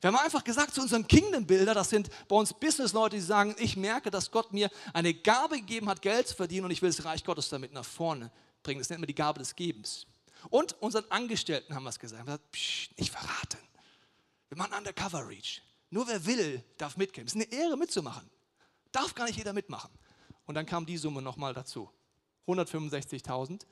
[0.00, 3.76] Wir haben einfach gesagt zu unseren Kingdom-Bilder, das sind bei uns Business-Leute, die sagen, ich
[3.76, 7.04] merke, dass Gott mir eine Gabe gegeben hat, Geld zu verdienen und ich will das
[7.04, 8.30] Reich Gottes damit nach vorne
[8.62, 8.80] bringen.
[8.80, 10.06] Das nennt man die Gabe des Gebens.
[10.50, 12.20] Und unseren Angestellten haben wir es gesagt.
[12.20, 13.58] Haben gesagt, psch, nicht verraten.
[14.48, 15.62] Wir machen Undercover Reach.
[15.90, 17.26] Nur wer will, darf mitgehen.
[17.26, 18.28] Es ist eine Ehre mitzumachen.
[18.92, 19.90] Darf gar nicht jeder mitmachen.
[20.44, 21.90] Und dann kam die Summe nochmal dazu.
[22.46, 23.62] 165.000,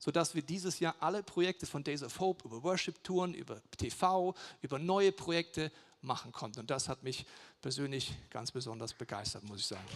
[0.00, 4.78] sodass wir dieses Jahr alle Projekte von Days of Hope über Worship-Touren, über TV, über
[4.78, 6.60] neue Projekte machen konnten.
[6.60, 7.26] Und das hat mich
[7.60, 9.86] persönlich ganz besonders begeistert, muss ich sagen.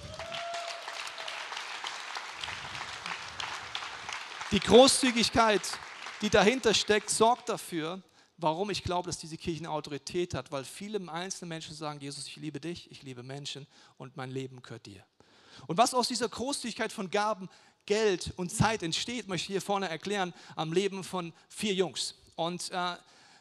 [4.51, 5.63] Die Großzügigkeit,
[6.21, 8.03] die dahinter steckt, sorgt dafür,
[8.37, 12.27] warum ich glaube, dass diese Kirche eine Autorität hat, weil viele einzelne Menschen sagen, Jesus,
[12.27, 15.03] ich liebe dich, ich liebe Menschen und mein Leben gehört dir.
[15.67, 17.49] Und was aus dieser Großzügigkeit von Gaben,
[17.87, 22.15] Geld und Zeit entsteht, möchte ich hier vorne erklären, am Leben von vier Jungs.
[22.37, 22.97] Und äh,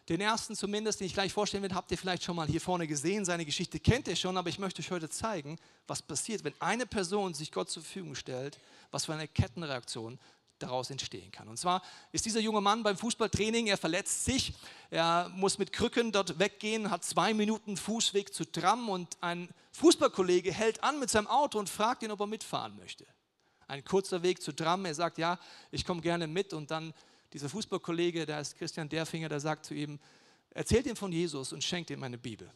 [0.09, 2.87] den ersten zumindest, den ich gleich vorstellen werde, habt ihr vielleicht schon mal hier vorne
[2.87, 3.23] gesehen.
[3.23, 6.85] Seine Geschichte kennt ihr schon, aber ich möchte euch heute zeigen, was passiert, wenn eine
[6.85, 8.59] Person sich Gott zur Verfügung stellt,
[8.91, 10.19] was für eine Kettenreaktion
[10.59, 11.47] daraus entstehen kann.
[11.47, 14.53] Und zwar ist dieser junge Mann beim Fußballtraining, er verletzt sich,
[14.89, 20.51] er muss mit Krücken dort weggehen, hat zwei Minuten Fußweg zu Tram und ein Fußballkollege
[20.51, 23.05] hält an mit seinem Auto und fragt ihn, ob er mitfahren möchte.
[23.73, 25.39] Ein kurzer Weg zu Tram, er sagt, ja,
[25.71, 26.93] ich komme gerne mit und dann
[27.33, 29.99] dieser Fußballkollege, der ist Christian Derfinger, der sagt zu ihm,
[30.51, 32.51] erzählt ihm von Jesus und schenkt ihm eine Bibel.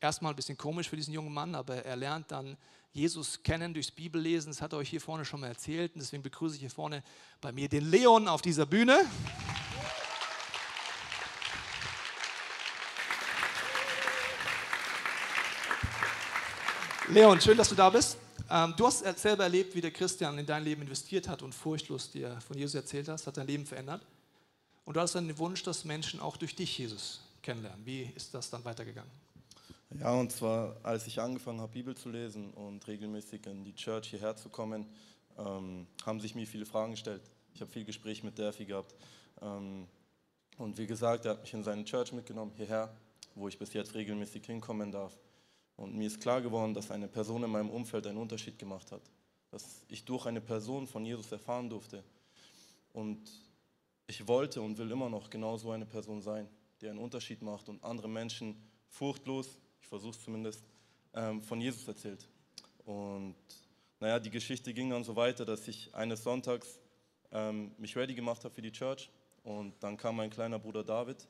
[0.00, 2.56] Erstmal ein bisschen komisch für diesen jungen Mann, aber er lernt dann
[2.92, 4.52] Jesus kennen durchs Bibellesen.
[4.52, 5.92] Das hat er euch hier vorne schon mal erzählt.
[5.94, 7.02] Und deswegen begrüße ich hier vorne
[7.40, 9.04] bei mir den Leon auf dieser Bühne.
[17.08, 18.18] Leon, schön, dass du da bist.
[18.54, 22.10] Ähm, du hast selber erlebt, wie der Christian in dein Leben investiert hat und furchtlos
[22.10, 24.04] dir von Jesus erzählt hast, hat dein Leben verändert.
[24.84, 27.86] Und du hast dann den Wunsch, dass Menschen auch durch dich Jesus kennenlernen.
[27.86, 29.10] Wie ist das dann weitergegangen?
[29.98, 34.10] Ja, und zwar, als ich angefangen habe, Bibel zu lesen und regelmäßig in die Church
[34.10, 34.86] hierher zu kommen,
[35.38, 37.22] ähm, haben sich mir viele Fragen gestellt.
[37.54, 38.94] Ich habe viel Gespräch mit Derfi gehabt.
[39.40, 39.86] Ähm,
[40.58, 42.94] und wie gesagt, er hat mich in seine Church mitgenommen, hierher,
[43.34, 45.16] wo ich bis jetzt regelmäßig hinkommen darf.
[45.76, 49.02] Und mir ist klar geworden, dass eine Person in meinem Umfeld einen Unterschied gemacht hat.
[49.50, 52.04] Dass ich durch eine Person von Jesus erfahren durfte.
[52.92, 53.30] Und
[54.06, 56.48] ich wollte und will immer noch genau so eine Person sein,
[56.80, 60.64] die einen Unterschied macht und andere Menschen furchtlos, ich versuche es zumindest,
[61.14, 62.28] ähm, von Jesus erzählt.
[62.84, 63.36] Und
[64.00, 66.80] naja, die Geschichte ging dann so weiter, dass ich eines Sonntags
[67.30, 69.10] ähm, mich ready gemacht habe für die Church
[69.44, 71.26] und dann kam mein kleiner Bruder David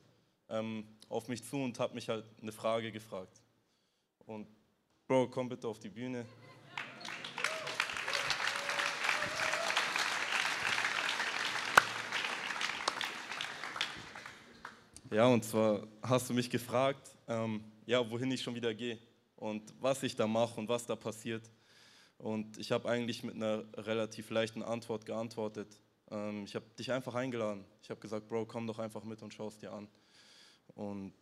[0.49, 3.42] ähm, auf mich zu und hat mich halt eine Frage gefragt.
[4.25, 4.47] Und
[5.07, 6.25] Bro, komm bitte auf die Bühne.
[15.11, 18.97] Ja, und zwar hast du mich gefragt, ähm, ja, wohin ich schon wieder gehe
[19.35, 21.51] und was ich da mache und was da passiert.
[22.17, 25.79] Und ich habe eigentlich mit einer relativ leichten Antwort geantwortet.
[26.09, 27.65] Ähm, ich habe dich einfach eingeladen.
[27.81, 29.89] Ich habe gesagt, Bro, komm doch einfach mit und schau es dir an.
[30.75, 31.13] Und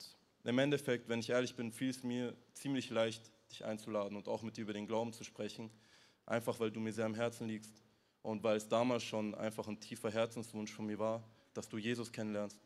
[0.44, 4.42] im Endeffekt, wenn ich ehrlich bin, fiel es mir ziemlich leicht, dich einzuladen und auch
[4.42, 5.70] mit dir über den Glauben zu sprechen.
[6.26, 7.84] Einfach weil du mir sehr am Herzen liegst
[8.22, 11.24] und weil es damals schon einfach ein tiefer Herzenswunsch von mir war,
[11.54, 12.60] dass du Jesus kennenlernst.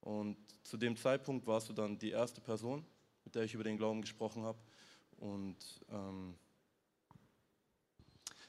[0.00, 2.84] Und zu dem Zeitpunkt warst du dann die erste Person,
[3.24, 4.58] mit der ich über den Glauben gesprochen habe.
[5.18, 5.56] Und
[5.90, 6.34] ähm,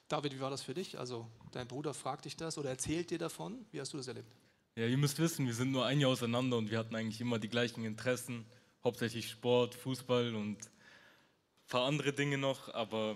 [0.07, 0.97] David, wie war das für dich?
[0.97, 3.65] Also dein Bruder fragt dich das oder erzählt dir davon.
[3.71, 4.31] Wie hast du das erlebt?
[4.77, 7.39] Ja, ihr müsst wissen, wir sind nur ein Jahr auseinander und wir hatten eigentlich immer
[7.39, 8.45] die gleichen Interessen,
[8.83, 13.15] hauptsächlich Sport, Fußball und ein paar andere Dinge noch, aber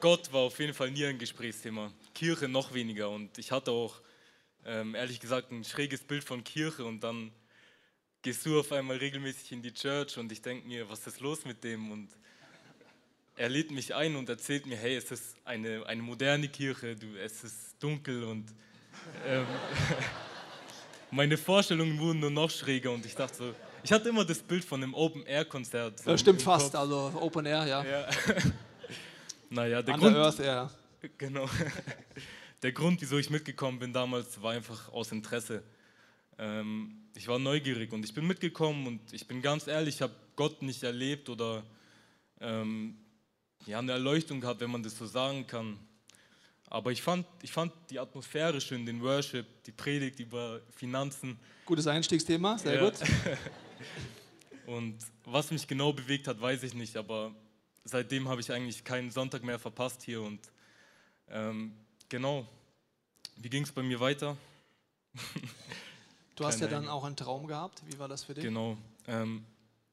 [0.00, 1.94] Gott war auf jeden Fall nie ein Gesprächsthema.
[2.12, 4.02] Kirche noch weniger und ich hatte auch
[4.66, 7.32] ähm, ehrlich gesagt ein schräges Bild von Kirche und dann
[8.20, 11.46] gehst du auf einmal regelmäßig in die Church und ich denke mir, was ist los
[11.46, 11.90] mit dem?
[11.90, 12.10] Und
[13.36, 17.16] er lädt mich ein und erzählt mir, hey, es ist eine, eine moderne Kirche, du,
[17.16, 18.46] es ist dunkel und
[19.26, 19.46] ähm,
[21.10, 24.64] meine Vorstellungen wurden nur noch schräger und ich dachte so, ich hatte immer das Bild
[24.64, 25.98] von einem Open-Air-Konzert.
[26.00, 26.80] So das stimmt fast, Kopf.
[26.80, 27.84] also Open Air, ja.
[27.84, 28.08] ja.
[29.50, 30.70] naja, der Under Grund, Earth, ja.
[31.18, 31.48] Genau.
[32.62, 35.64] Der Grund, wieso ich mitgekommen bin damals, war einfach aus Interesse.
[36.38, 40.14] Ähm, ich war neugierig und ich bin mitgekommen und ich bin ganz ehrlich, ich habe
[40.36, 41.64] Gott nicht erlebt oder
[42.40, 42.96] ähm,
[43.66, 45.78] ja, eine Erleuchtung gehabt, wenn man das so sagen kann.
[46.66, 51.38] Aber ich fand, ich fand die Atmosphäre schön, den Worship, die Predigt über Finanzen.
[51.66, 52.84] Gutes Einstiegsthema, sehr ja.
[52.84, 52.94] gut.
[54.66, 57.34] Und was mich genau bewegt hat, weiß ich nicht, aber
[57.84, 60.22] seitdem habe ich eigentlich keinen Sonntag mehr verpasst hier.
[60.22, 60.40] Und
[61.28, 61.74] ähm,
[62.08, 62.46] genau,
[63.36, 64.36] wie ging es bei mir weiter?
[66.36, 67.82] du hast ja dann auch einen Traum gehabt.
[67.86, 68.44] Wie war das für dich?
[68.44, 68.78] Genau.
[69.06, 69.44] Ähm,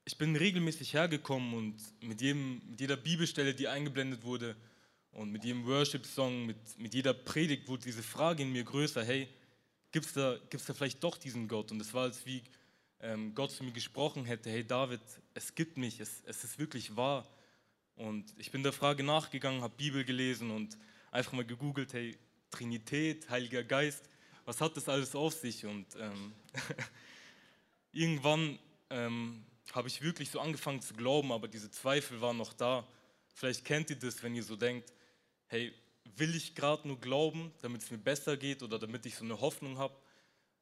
[0.09, 4.55] ich bin regelmäßig hergekommen und mit, jedem, mit jeder Bibelstelle, die eingeblendet wurde
[5.11, 9.27] und mit jedem Worship-Song, mit, mit jeder Predigt wurde diese Frage in mir größer, hey,
[9.91, 11.71] gibt es da, gibt's da vielleicht doch diesen Gott?
[11.71, 12.41] Und es war, als wie
[13.01, 14.99] ähm, Gott zu mir gesprochen hätte, hey David,
[15.35, 17.29] es gibt mich, es, es ist wirklich wahr.
[17.95, 20.75] Und ich bin der Frage nachgegangen, habe Bibel gelesen und
[21.11, 22.17] einfach mal gegoogelt, hey,
[22.49, 24.09] Trinität, Heiliger Geist,
[24.43, 25.67] was hat das alles auf sich?
[25.67, 26.33] Und ähm,
[27.91, 28.57] irgendwann
[28.89, 32.87] ähm, habe ich wirklich so angefangen zu glauben, aber diese Zweifel waren noch da.
[33.33, 34.91] Vielleicht kennt ihr das, wenn ihr so denkt,
[35.47, 35.73] hey,
[36.15, 39.39] will ich gerade nur glauben, damit es mir besser geht oder damit ich so eine
[39.39, 39.95] Hoffnung habe.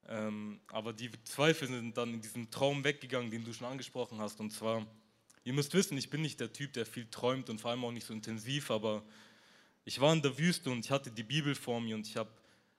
[0.08, 4.39] Ähm, aber die Zweifel sind dann in diesem Traum weggegangen, den du schon angesprochen hast.
[4.39, 4.86] Und zwar,
[5.43, 7.91] ihr müsst wissen, ich bin nicht der Typ, der viel träumt und vor allem auch
[7.91, 9.04] nicht so intensiv, aber
[9.84, 12.30] ich war in der Wüste und ich hatte die Bibel vor mir und ich habe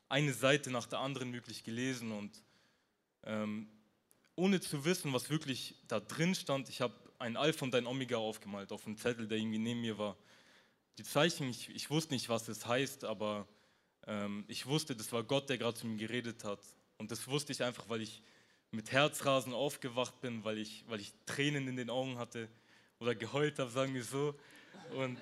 [0.09, 2.43] eine Seite nach der anderen wirklich gelesen und
[3.25, 3.69] ähm,
[4.39, 8.17] ohne zu wissen, was wirklich da drin stand, ich habe ein Alpha und ein Omega
[8.17, 10.17] aufgemalt auf einem Zettel, der irgendwie neben mir war.
[10.97, 13.49] Die Zeichen, ich, ich wusste nicht, was es heißt, aber
[14.07, 16.61] ähm, ich wusste, das war Gott, der gerade zu mir geredet hat.
[16.99, 18.23] Und das wusste ich einfach, weil ich
[18.71, 22.49] mit Herzrasen aufgewacht bin, weil ich, weil ich Tränen in den Augen hatte
[23.01, 24.37] oder geheult habe, sagen wir so.
[24.93, 25.19] Und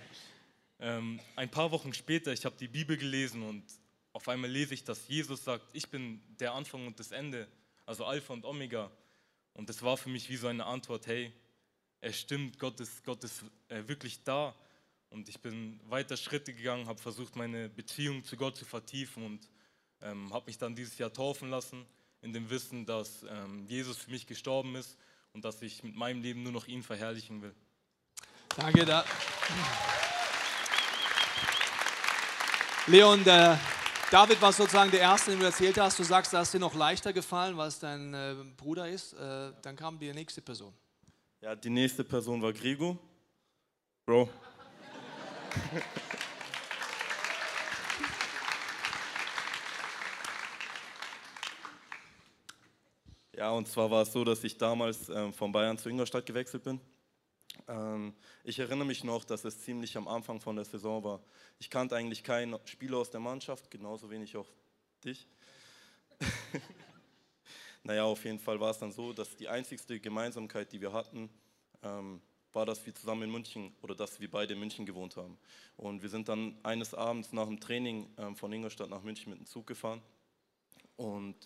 [0.80, 3.64] ähm, ein paar Wochen später, ich habe die Bibel gelesen und
[4.12, 7.48] auf einmal lese ich, dass Jesus sagt, ich bin der Anfang und das Ende
[7.88, 8.90] also Alpha und Omega.
[9.54, 11.32] Und das war für mich wie so eine Antwort, hey,
[12.00, 14.54] es stimmt, Gott ist, Gott ist äh, wirklich da.
[15.08, 19.48] Und ich bin weiter Schritte gegangen, habe versucht, meine Beziehung zu Gott zu vertiefen und
[20.02, 21.86] ähm, habe mich dann dieses Jahr taufen lassen,
[22.20, 24.98] in dem Wissen, dass ähm, Jesus für mich gestorben ist
[25.32, 27.54] und dass ich mit meinem Leben nur noch ihn verherrlichen will.
[28.54, 28.84] Danke.
[28.84, 29.04] Da.
[32.86, 33.58] Leon, der
[34.10, 35.98] David war sozusagen der Erste, den du erzählt hast.
[35.98, 39.12] Du sagst, da ist dir noch leichter gefallen, weil es dein äh, Bruder ist.
[39.12, 40.72] Äh, dann kam die nächste Person.
[41.42, 42.98] Ja, die nächste Person war Grigo.
[44.06, 44.30] Bro.
[53.36, 56.64] Ja, und zwar war es so, dass ich damals ähm, von Bayern zu Ingolstadt gewechselt
[56.64, 56.80] bin.
[57.68, 61.20] Ähm, ich erinnere mich noch, dass es ziemlich am Anfang von der Saison war.
[61.58, 64.48] Ich kannte eigentlich keinen Spieler aus der Mannschaft, genauso wenig auch
[65.04, 65.26] dich.
[67.84, 71.28] naja, auf jeden Fall war es dann so, dass die einzigste Gemeinsamkeit, die wir hatten,
[71.82, 72.20] ähm,
[72.52, 75.38] war, dass wir zusammen in München oder dass wir beide in München gewohnt haben.
[75.76, 79.38] Und wir sind dann eines Abends nach dem Training ähm, von Ingolstadt nach München mit
[79.38, 80.00] dem Zug gefahren.
[80.96, 81.36] Und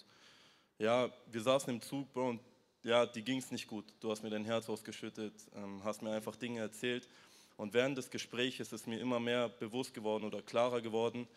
[0.78, 2.40] ja, wir saßen im Zug, Bro, und
[2.82, 3.84] ja, die ging es nicht gut.
[4.00, 7.08] Du hast mir dein Herz ausgeschüttet, ähm, hast mir einfach Dinge erzählt.
[7.56, 11.28] Und während des Gesprächs ist mir immer mehr bewusst geworden oder klarer geworden,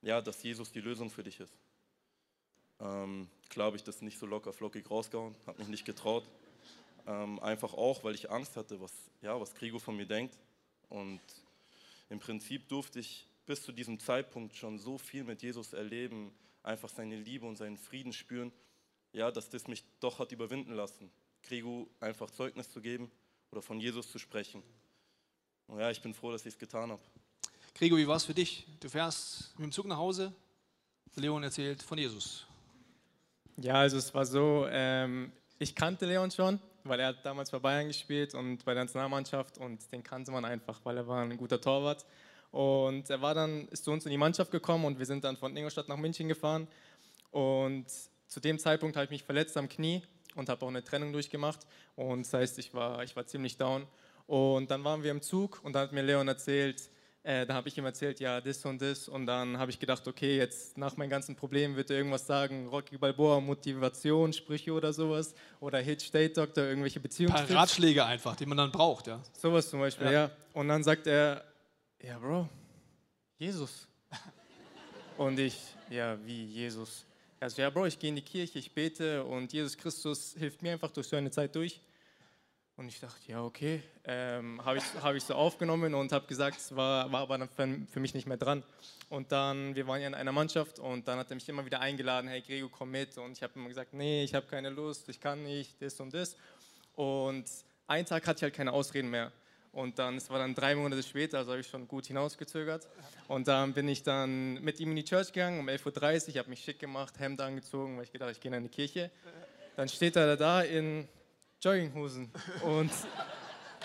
[0.00, 1.54] ja, dass Jesus die Lösung für dich ist.
[2.80, 6.24] Ähm, klar habe ich das nicht so locker flockig rausgehauen, habe mich nicht getraut.
[7.06, 10.38] Ähm, einfach auch, weil ich Angst hatte, was, ja, was Krigo von mir denkt.
[10.88, 11.20] Und
[12.10, 16.88] im Prinzip durfte ich bis zu diesem Zeitpunkt schon so viel mit Jesus erleben, einfach
[16.88, 18.52] seine Liebe und seinen Frieden spüren,
[19.12, 21.10] ja, dass das mich doch hat überwinden lassen,
[21.42, 23.10] Krigo einfach Zeugnis zu geben
[23.50, 24.62] oder von Jesus zu sprechen.
[25.66, 27.02] Und ja, ich bin froh, dass ich es getan habe.
[27.74, 28.66] Gregor, wie war es für dich?
[28.80, 30.32] Du fährst mit dem Zug nach Hause,
[31.16, 32.46] Leon erzählt von Jesus.
[33.56, 37.58] Ja, also es war so, ähm, ich kannte Leon schon, weil er hat damals bei
[37.58, 41.36] Bayern gespielt und bei der Nationalmannschaft und den kannte man einfach, weil er war ein
[41.36, 42.04] guter Torwart.
[42.50, 45.36] Und er war dann, ist zu uns in die Mannschaft gekommen und wir sind dann
[45.36, 46.68] von Ingolstadt nach München gefahren.
[47.30, 47.86] Und
[48.32, 50.00] zu dem Zeitpunkt habe ich mich verletzt am Knie
[50.36, 51.66] und habe auch eine Trennung durchgemacht.
[51.96, 53.86] Und das heißt, ich war, ich war ziemlich down.
[54.26, 56.88] Und dann waren wir im Zug und dann hat mir Leon erzählt,
[57.24, 59.06] äh, da habe ich ihm erzählt, ja, das und das.
[59.06, 62.68] Und dann habe ich gedacht, okay, jetzt nach meinen ganzen Problemen wird er irgendwas sagen,
[62.68, 65.34] Rocky Balboa, Motivation, Sprüche oder sowas.
[65.60, 67.36] Oder Hit State Doctor, irgendwelche Beziehungen.
[67.36, 69.20] Ein paar Ratschläge einfach, die man dann braucht, ja.
[69.34, 70.12] Sowas zum Beispiel, ja.
[70.12, 70.30] ja.
[70.54, 71.44] Und dann sagt er,
[72.02, 72.48] ja, Bro,
[73.36, 73.86] Jesus.
[75.18, 75.58] und ich,
[75.90, 77.04] ja, wie Jesus?
[77.50, 80.74] Sagt, ja, Bro, ich gehe in die Kirche, ich bete und Jesus Christus hilft mir
[80.74, 81.80] einfach durch so eine Zeit durch.
[82.76, 83.82] Und ich dachte, ja, okay.
[84.04, 87.48] Ähm, habe ich, hab ich so aufgenommen und habe gesagt, es war, war aber dann
[87.88, 88.62] für mich nicht mehr dran.
[89.08, 91.80] Und dann, wir waren ja in einer Mannschaft und dann hat er mich immer wieder
[91.80, 93.18] eingeladen, hey Gregor, komm mit.
[93.18, 96.14] Und ich habe immer gesagt, nee, ich habe keine Lust, ich kann nicht, das und
[96.14, 96.36] das.
[96.94, 97.44] Und
[97.88, 99.32] einen Tag hatte ich halt keine Ausreden mehr.
[99.72, 102.86] Und dann, es war dann drei Monate später, also habe ich schon gut hinausgezögert.
[103.26, 106.50] Und dann bin ich dann mit ihm in die Church gegangen um 11.30 Uhr, habe
[106.50, 109.10] mich schick gemacht, Hemd angezogen, weil ich gedacht, ich gehe in die Kirche.
[109.76, 111.08] Dann steht er da in
[111.62, 112.30] Jogginghosen.
[112.64, 112.90] Und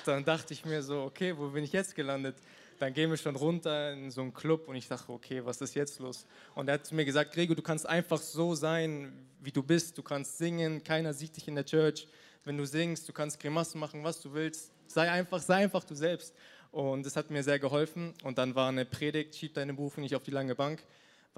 [0.06, 2.36] dann dachte ich mir so, okay, wo bin ich jetzt gelandet?
[2.80, 5.74] Dann gehen wir schon runter in so einen Club und ich dachte, okay, was ist
[5.74, 6.26] jetzt los?
[6.54, 9.98] Und er hat zu mir gesagt, Gregor, du kannst einfach so sein, wie du bist.
[9.98, 12.08] Du kannst singen, keiner sieht dich in der Church.
[12.44, 14.72] Wenn du singst, du kannst Grimassen machen, was du willst.
[14.92, 16.34] Sei einfach, sei einfach du selbst.
[16.72, 18.14] Und das hat mir sehr geholfen.
[18.24, 20.84] Und dann war eine Predigt, schieb deine Berufung nicht auf die lange Bank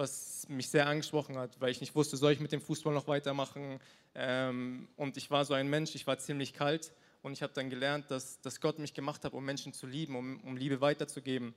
[0.00, 3.06] was mich sehr angesprochen hat, weil ich nicht wusste, soll ich mit dem Fußball noch
[3.06, 3.78] weitermachen.
[4.14, 6.90] Ähm, und ich war so ein Mensch, ich war ziemlich kalt
[7.22, 10.16] und ich habe dann gelernt, dass, dass Gott mich gemacht hat, um Menschen zu lieben,
[10.16, 11.54] um, um Liebe weiterzugeben.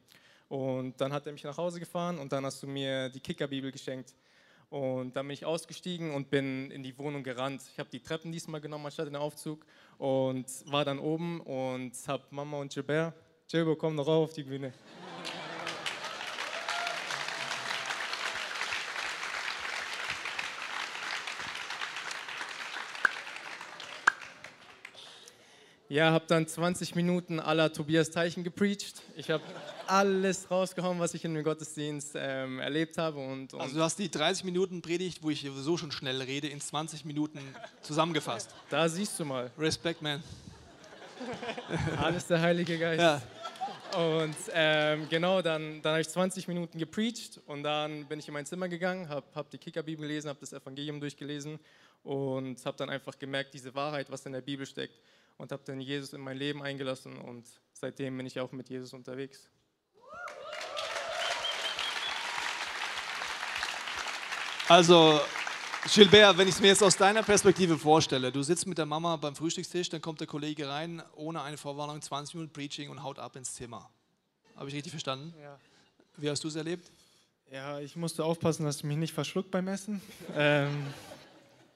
[0.49, 3.71] Und dann hat er mich nach Hause gefahren und dann hast du mir die Kickerbibel
[3.71, 4.13] geschenkt.
[4.69, 7.61] Und dann bin ich ausgestiegen und bin in die Wohnung gerannt.
[7.71, 9.65] Ich habe die Treppen diesmal genommen anstatt den Aufzug
[9.97, 13.13] und war dann oben und habe Mama und Gilbert,
[13.49, 14.73] Gilbert, komm noch rauf auf die Bühne.
[25.93, 29.03] Ja, habe dann 20 Minuten aller Tobias Teichen gepreacht.
[29.15, 29.43] Ich habe
[29.85, 33.19] alles rausgehauen, was ich in dem Gottesdienst ähm, erlebt habe.
[33.19, 36.47] Und, und also du hast die 30 Minuten Predigt, wo ich sowieso schon schnell rede,
[36.47, 37.39] in 20 Minuten
[37.83, 38.55] zusammengefasst.
[38.71, 39.51] Da siehst du mal.
[39.55, 40.23] Respect, man.
[42.01, 42.99] Alles der Heilige Geist.
[42.99, 43.21] Ja.
[43.95, 48.33] Und ähm, genau, dann, dann habe ich 20 Minuten gepreacht und dann bin ich in
[48.33, 51.59] mein Zimmer gegangen, habe hab die Kickerbibel gelesen, habe das Evangelium durchgelesen
[52.03, 54.99] und habe dann einfach gemerkt, diese Wahrheit, was in der Bibel steckt,
[55.37, 58.93] und habe dann Jesus in mein Leben eingelassen und seitdem bin ich auch mit Jesus
[58.93, 59.49] unterwegs.
[64.69, 65.19] Also,
[65.93, 69.17] Gilbert, wenn ich es mir jetzt aus deiner Perspektive vorstelle, du sitzt mit der Mama
[69.17, 73.19] beim Frühstückstisch, dann kommt der Kollege rein, ohne eine Vorwarnung, 20 Minuten Preaching und haut
[73.19, 73.89] ab ins Zimmer.
[74.55, 75.33] Habe ich richtig verstanden?
[75.41, 75.59] Ja.
[76.15, 76.89] Wie hast du es erlebt?
[77.51, 80.01] Ja, ich musste aufpassen, dass ich mich nicht verschluckt beim Essen.
[80.35, 80.87] ähm,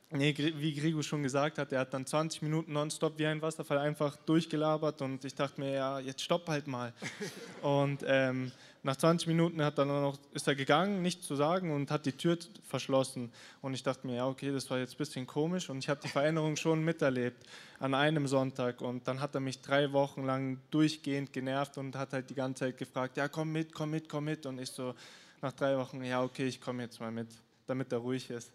[0.10, 3.80] Nee, wie Gregor schon gesagt hat, er hat dann 20 Minuten nonstop wie ein Wasserfall
[3.80, 6.94] einfach durchgelabert und ich dachte mir, ja, jetzt stopp halt mal.
[7.62, 8.54] und ähm,
[8.84, 12.14] nach 20 Minuten hat dann noch, ist er gegangen, nichts zu sagen und hat die
[12.14, 13.34] Tür verschlossen.
[13.62, 16.00] Und ich dachte mir, ja, okay, das war jetzt ein bisschen komisch und ich habe
[16.02, 17.44] die Veränderung schon miterlebt
[17.82, 18.80] an einem Sonntag.
[18.80, 22.62] Und dann hat er mich drei Wochen lang durchgehend genervt und hat halt die ganze
[22.62, 24.46] Zeit gefragt, ja, komm mit, komm mit, komm mit.
[24.46, 24.96] Und ich so
[25.42, 27.28] nach drei Wochen, ja, okay, ich komme jetzt mal mit,
[27.66, 28.54] damit er ruhig ist.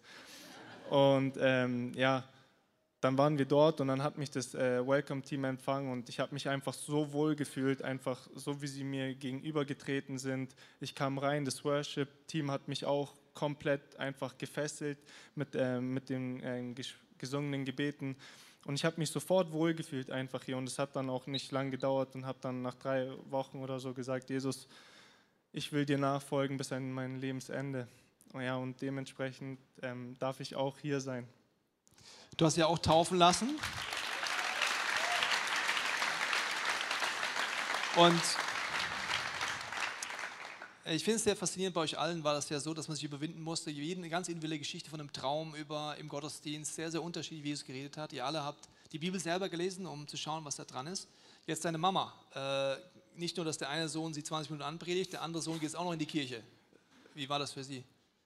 [0.93, 2.23] Und ähm, ja,
[3.01, 6.31] dann waren wir dort und dann hat mich das äh, Welcome-Team empfangen und ich habe
[6.35, 10.55] mich einfach so wohl gefühlt, einfach so wie sie mir gegenübergetreten sind.
[10.81, 14.99] Ich kam rein, das Worship-Team hat mich auch komplett einfach gefesselt
[15.33, 16.75] mit, äh, mit den äh,
[17.17, 18.15] gesungenen Gebeten.
[18.63, 21.71] Und ich habe mich sofort wohlgefühlt einfach hier und es hat dann auch nicht lang
[21.71, 24.67] gedauert und habe dann nach drei Wochen oder so gesagt, Jesus,
[25.53, 27.87] ich will dir nachfolgen bis an mein Lebensende.
[28.33, 31.27] Ja, und dementsprechend ähm, darf ich auch hier sein.
[32.35, 33.59] Du hast ja auch taufen lassen.
[37.95, 38.21] Und
[40.85, 43.03] ich finde es sehr faszinierend bei euch allen, war das ja so, dass man sich
[43.03, 43.69] überwinden musste.
[43.69, 47.65] Jede ganz individuelle Geschichte von einem Traum über im Gottesdienst, sehr, sehr unterschiedlich, wie Jesus
[47.65, 48.13] geredet hat.
[48.13, 51.07] Ihr alle habt die Bibel selber gelesen, um zu schauen, was da dran ist.
[51.45, 52.13] Jetzt deine Mama.
[52.33, 52.77] Äh,
[53.15, 55.75] nicht nur, dass der eine Sohn sie 20 Minuten anpredigt, der andere Sohn geht jetzt
[55.75, 56.43] auch noch in die Kirche.
[57.13, 57.83] Wie war das für Sie?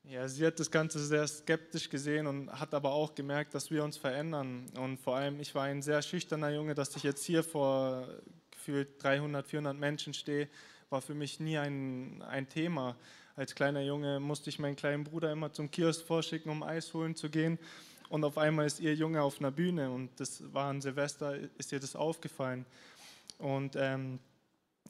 [0.10, 3.84] Ja, sie hat das Ganze sehr skeptisch gesehen und hat aber auch gemerkt, dass wir
[3.84, 4.66] uns verändern.
[4.78, 8.08] Und vor allem, ich war ein sehr schüchterner Junge, dass ich jetzt hier vor
[8.50, 10.48] gefühlt 300, 400 Menschen stehe,
[10.90, 12.96] war für mich nie ein, ein Thema.
[13.36, 17.18] Als kleiner Junge musste ich meinen kleinen Bruder immer zum Kiosk vorschicken, um Eis holen
[17.18, 17.60] zu gehen.
[18.08, 21.74] Und auf einmal ist ihr Junge auf einer Bühne und das war an Silvester, ist
[21.74, 22.66] ihr das aufgefallen.
[23.40, 24.20] Und ähm,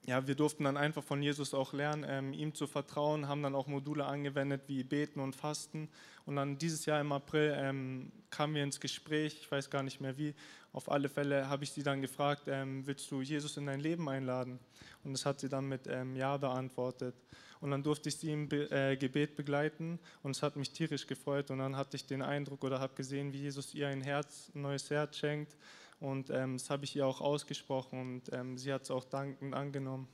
[0.06, 3.56] ja, wir durften dann einfach von Jesus auch lernen, ähm, ihm zu vertrauen, haben dann
[3.56, 5.90] auch Module angewendet wie Beten und Fasten.
[6.26, 10.02] Und dann dieses Jahr im April ähm, kamen wir ins Gespräch, ich weiß gar nicht
[10.02, 10.34] mehr wie.
[10.74, 14.08] Auf alle Fälle habe ich sie dann gefragt, ähm, willst du Jesus in dein Leben
[14.10, 14.60] einladen?
[15.04, 17.16] Und das hat sie dann mit ähm, Ja beantwortet.
[17.60, 21.08] Und dann durfte ich sie im Be äh, Gebet begleiten und es hat mich tierisch
[21.08, 21.50] gefreut.
[21.50, 24.62] Und dann hatte ich den Eindruck oder habe gesehen, wie Jesus ihr ein Herz, ein
[24.62, 25.56] neues Herz schenkt
[26.00, 29.54] und ähm, das habe ich ihr auch ausgesprochen und ähm, sie hat es auch dankend
[29.54, 30.08] angenommen.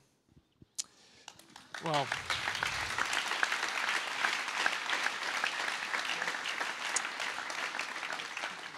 [1.84, 2.08] Wow.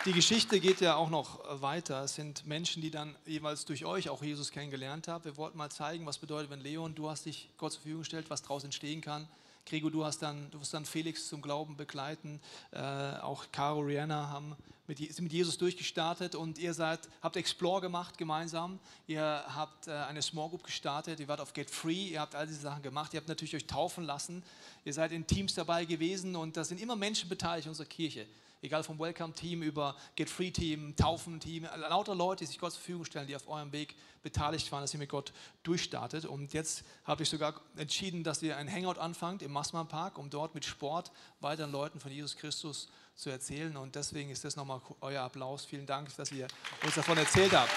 [0.05, 2.03] Die Geschichte geht ja auch noch weiter.
[2.03, 5.25] Es sind Menschen, die dann jeweils durch euch auch Jesus kennengelernt haben.
[5.25, 8.29] Wir wollten mal zeigen, was bedeutet, wenn Leon, du hast dich Gott zur Verfügung gestellt,
[8.29, 9.27] was daraus entstehen kann.
[9.65, 12.39] Gregor, du, hast dann, du wirst dann Felix zum Glauben begleiten.
[12.71, 14.55] Äh, auch Caro, Rihanna haben
[14.87, 18.79] mit, sind mit Jesus durchgestartet und ihr seid, habt Explore gemacht gemeinsam.
[19.07, 21.19] Ihr habt äh, eine Small Group gestartet.
[21.19, 22.09] Ihr wart auf Get Free.
[22.09, 23.13] Ihr habt all diese Sachen gemacht.
[23.13, 24.43] Ihr habt natürlich euch taufen lassen.
[24.83, 28.27] Ihr seid in Teams dabei gewesen und da sind immer Menschen beteiligt in unserer Kirche
[28.61, 33.27] egal vom Welcome-Team über Get Free-Team, Taufen-Team, lauter Leute, die sich Gott zur Verfügung stellen,
[33.27, 35.33] die auf eurem Weg beteiligt waren, dass ihr mit Gott
[35.63, 36.25] durchstartet.
[36.25, 40.29] Und jetzt habe ich sogar entschieden, dass ihr ein Hangout anfangt im Massmann Park, um
[40.29, 43.77] dort mit Sport weiteren Leuten von Jesus Christus zu erzählen.
[43.77, 45.65] Und deswegen ist das nochmal euer Applaus.
[45.65, 46.47] Vielen Dank, dass ihr
[46.83, 47.71] uns davon erzählt habt.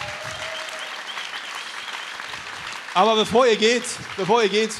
[2.95, 3.85] Aber bevor ihr geht,
[4.17, 4.73] bevor ihr geht,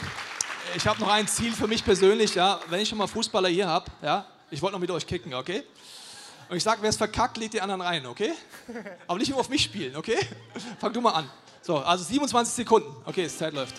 [0.75, 2.35] ich habe noch ein Ziel für mich persönlich.
[2.35, 5.35] Ja, wenn ich schon mal Fußballer hier habe, ja, ich wollte noch mit euch kicken,
[5.35, 5.63] okay?
[6.49, 8.33] Und ich sage, wer es verkackt, legt die anderen rein, okay?
[9.07, 10.19] Aber nicht nur auf mich spielen, okay?
[10.79, 11.31] Fang du mal an.
[11.61, 12.95] So, also 27 Sekunden.
[13.05, 13.75] Okay, die Zeit läuft.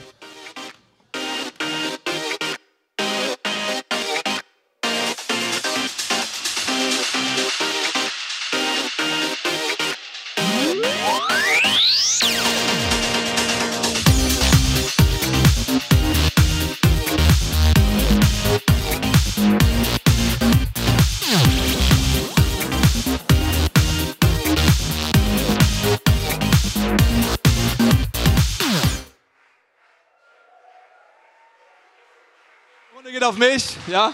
[33.29, 34.11] Auf mich, ja?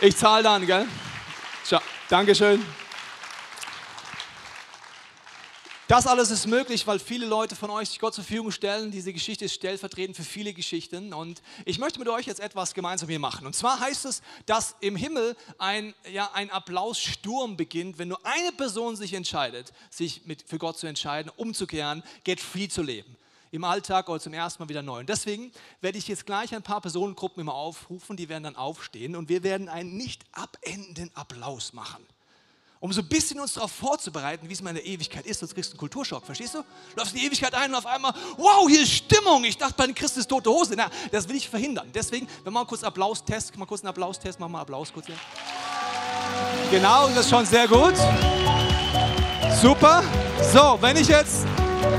[0.00, 0.88] Ich zahle dann, gell?
[1.62, 1.82] Ciao.
[2.08, 2.64] Dankeschön.
[5.88, 8.90] Das alles ist möglich, weil viele Leute von euch sich Gott zur Verfügung stellen.
[8.90, 11.12] Diese Geschichte ist stellvertretend für viele Geschichten.
[11.12, 13.46] Und ich möchte mit euch jetzt etwas gemeinsam hier machen.
[13.46, 18.52] Und zwar heißt es, dass im Himmel ein, ja, ein Applaussturm beginnt, wenn nur eine
[18.52, 23.18] Person sich entscheidet, sich mit, für Gott zu entscheiden, umzukehren, get free zu leben
[23.54, 24.98] im Alltag oder zum ersten Mal wieder neu.
[24.98, 29.14] Und deswegen werde ich jetzt gleich ein paar Personengruppen immer aufrufen, die werden dann aufstehen
[29.14, 32.04] und wir werden einen nicht abendenden Applaus machen.
[32.80, 35.54] Um so ein bisschen uns darauf vorzubereiten, wie es mal in der Ewigkeit ist, sonst
[35.54, 36.58] kriegst du einen Kulturschock, verstehst du?
[36.58, 39.44] Du läufst in die Ewigkeit ein und auf einmal, wow, hier ist Stimmung.
[39.44, 40.74] Ich dachte, bei den Christen ist tote Hose.
[40.76, 41.88] Na, das will ich verhindern.
[41.94, 45.16] Deswegen, wenn wir mal kurz Applaustest, mal kurz einen Applaustest, machen wir Applaus kurz hier.
[46.72, 47.94] Genau, das ist schon sehr gut.
[49.62, 50.02] Super.
[50.52, 51.46] So, wenn ich jetzt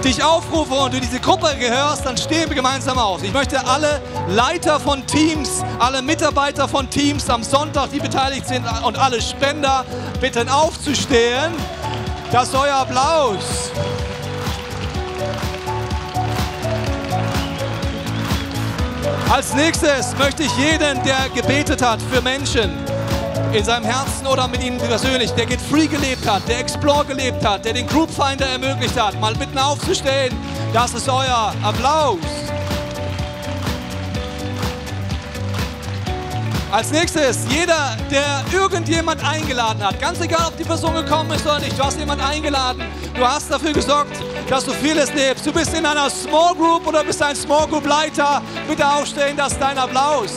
[0.04, 3.24] dich aufrufe und du diese Gruppe gehörst, dann stehen wir gemeinsam auf.
[3.24, 8.66] Ich möchte alle Leiter von Teams, alle Mitarbeiter von Teams am Sonntag, die beteiligt sind
[8.86, 9.86] und alle Spender
[10.22, 11.54] bitten aufzustehen.
[12.32, 13.72] Das ist euer Applaus.
[19.30, 22.72] Als nächstes möchte ich jeden, der gebetet hat für Menschen,
[23.56, 27.44] in seinem Herzen oder mit ihnen persönlich, der Get Free gelebt hat, der Explore gelebt
[27.46, 30.36] hat, der den Group Finder ermöglicht hat, mal mitten aufzustehen.
[30.74, 32.18] Das ist euer Applaus.
[36.70, 41.60] Als nächstes, jeder, der irgendjemand eingeladen hat, ganz egal, ob die Person gekommen ist oder
[41.60, 42.84] nicht, du hast jemand eingeladen,
[43.14, 44.18] du hast dafür gesorgt,
[44.50, 45.46] dass du vieles lebst.
[45.46, 49.54] Du bist in einer Small Group oder bist ein Small Group Leiter, bitte aufstehen, das
[49.54, 50.32] ist dein Applaus.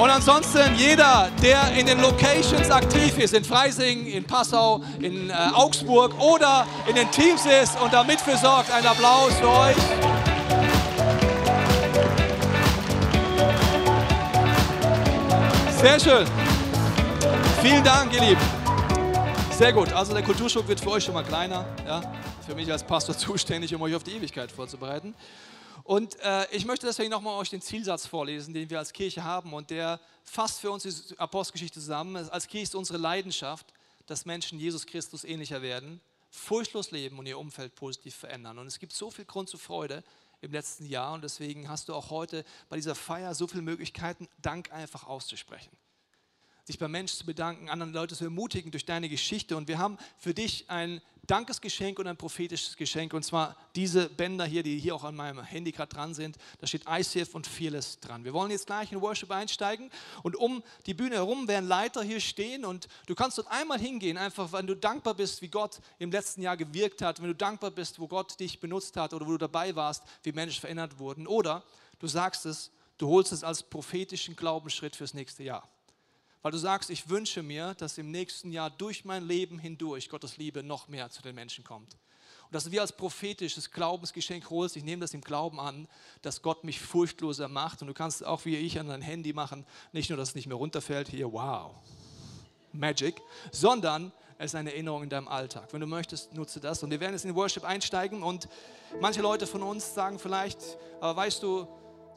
[0.00, 5.34] Und ansonsten jeder, der in den Locations aktiv ist, in Freising, in Passau, in äh,
[5.52, 9.76] Augsburg oder in den Teams ist und da mitführ sorgt, ein Applaus für euch.
[15.82, 16.26] Sehr schön.
[17.60, 18.40] Vielen Dank, ihr Lieben.
[19.50, 19.92] Sehr gut.
[19.92, 21.66] Also der Kulturschock wird für euch schon mal kleiner.
[21.86, 22.00] Ja?
[22.46, 25.14] Für mich als Pastor zuständig, um euch auf die Ewigkeit vorzubereiten.
[25.84, 29.52] Und äh, ich möchte deswegen nochmal euch den Zielsatz vorlesen, den wir als Kirche haben
[29.52, 32.16] und der fasst für uns die Apostelgeschichte zusammen.
[32.30, 33.72] Als Kirche ist unsere Leidenschaft,
[34.06, 36.00] dass Menschen Jesus Christus ähnlicher werden,
[36.30, 38.58] furchtlos leben und ihr Umfeld positiv verändern.
[38.58, 40.02] Und es gibt so viel Grund zur Freude
[40.40, 44.28] im letzten Jahr und deswegen hast du auch heute bei dieser Feier so viele Möglichkeiten,
[44.38, 45.70] Dank einfach auszusprechen.
[46.70, 49.56] Sich beim Menschen zu bedanken, anderen Leute zu ermutigen durch deine Geschichte.
[49.56, 53.12] Und wir haben für dich ein Dankesgeschenk und ein prophetisches Geschenk.
[53.12, 56.36] Und zwar diese Bänder hier, die hier auch an meinem Handy gerade dran sind.
[56.60, 58.22] Da steht ICF und Fearless dran.
[58.22, 59.90] Wir wollen jetzt gleich in Worship einsteigen.
[60.22, 62.64] Und um die Bühne herum werden Leiter hier stehen.
[62.64, 66.40] Und du kannst dort einmal hingehen, einfach wenn du dankbar bist, wie Gott im letzten
[66.40, 67.20] Jahr gewirkt hat.
[67.20, 70.30] Wenn du dankbar bist, wo Gott dich benutzt hat oder wo du dabei warst, wie
[70.30, 71.26] Menschen verändert wurden.
[71.26, 71.64] Oder
[71.98, 75.68] du sagst es, du holst es als prophetischen Glaubensschritt fürs nächste Jahr.
[76.42, 80.38] Weil du sagst, ich wünsche mir, dass im nächsten Jahr durch mein Leben hindurch Gottes
[80.38, 81.94] Liebe noch mehr zu den Menschen kommt.
[82.50, 85.86] Und dass wir als prophetisches Glaubensgeschenk holst, ich nehme das im Glauben an,
[86.22, 87.82] dass Gott mich furchtloser macht.
[87.82, 90.46] Und du kannst auch wie ich an dein Handy machen, nicht nur, dass es nicht
[90.46, 91.74] mehr runterfällt, hier, wow,
[92.72, 93.20] Magic,
[93.52, 95.72] sondern es ist eine Erinnerung in deinem Alltag.
[95.72, 96.82] Wenn du möchtest, nutze das.
[96.82, 98.22] Und wir werden jetzt in den Worship einsteigen.
[98.22, 98.48] Und
[98.98, 100.58] manche Leute von uns sagen vielleicht,
[101.00, 101.68] aber weißt du,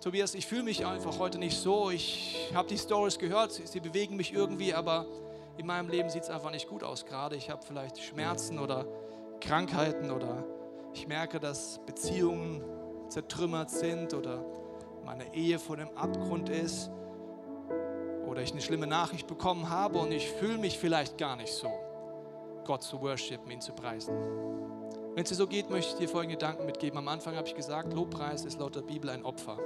[0.04, 1.90] Tobias, ich fühle mich einfach heute nicht so.
[1.90, 5.06] Ich habe die Stories gehört, sie bewegen mich irgendwie, aber
[5.56, 7.38] in meinem Leben sieht es einfach nicht gut aus gerade.
[7.38, 8.86] Ich habe vielleicht Schmerzen oder
[9.40, 10.44] Krankheiten oder
[10.94, 12.62] ich merke, dass Beziehungen
[13.08, 14.44] zertrümmert sind oder
[15.06, 16.92] meine Ehe vor dem Abgrund ist
[18.28, 21.72] oder ich eine schlimme Nachricht bekommen habe und ich fühle mich vielleicht gar nicht so,
[22.66, 24.14] Gott zu worshipen, ihn zu preisen.
[25.16, 26.98] Wenn es dir so geht, möchte ich dir folgende Gedanken mitgeben.
[26.98, 29.60] Am Anfang habe ich gesagt, Lobpreis ist laut der Bibel ein Opfer.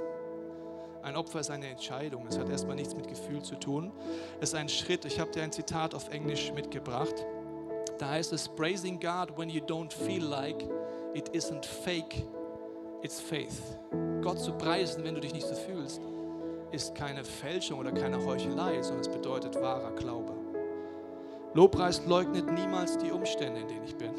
[1.02, 2.26] Ein Opfer ist eine Entscheidung.
[2.28, 3.92] Es hat erstmal nichts mit Gefühl zu tun.
[4.40, 5.04] Es ist ein Schritt.
[5.04, 7.14] Ich habe dir ein Zitat auf Englisch mitgebracht.
[7.98, 10.64] Da heißt es, Praising God when you don't feel like
[11.14, 12.24] it isn't fake,
[13.02, 13.78] it's faith.
[14.22, 16.00] Gott zu preisen, wenn du dich nicht so fühlst,
[16.70, 20.32] ist keine Fälschung oder keine Heuchelei, sondern es bedeutet wahrer Glaube.
[21.54, 24.12] Lobpreis leugnet niemals die Umstände, in denen ich bin.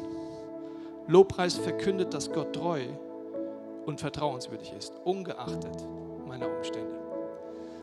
[1.06, 2.82] Lobpreis verkündet, dass Gott treu
[3.86, 5.86] und vertrauenswürdig ist, ungeachtet
[6.30, 6.96] meiner Umstände.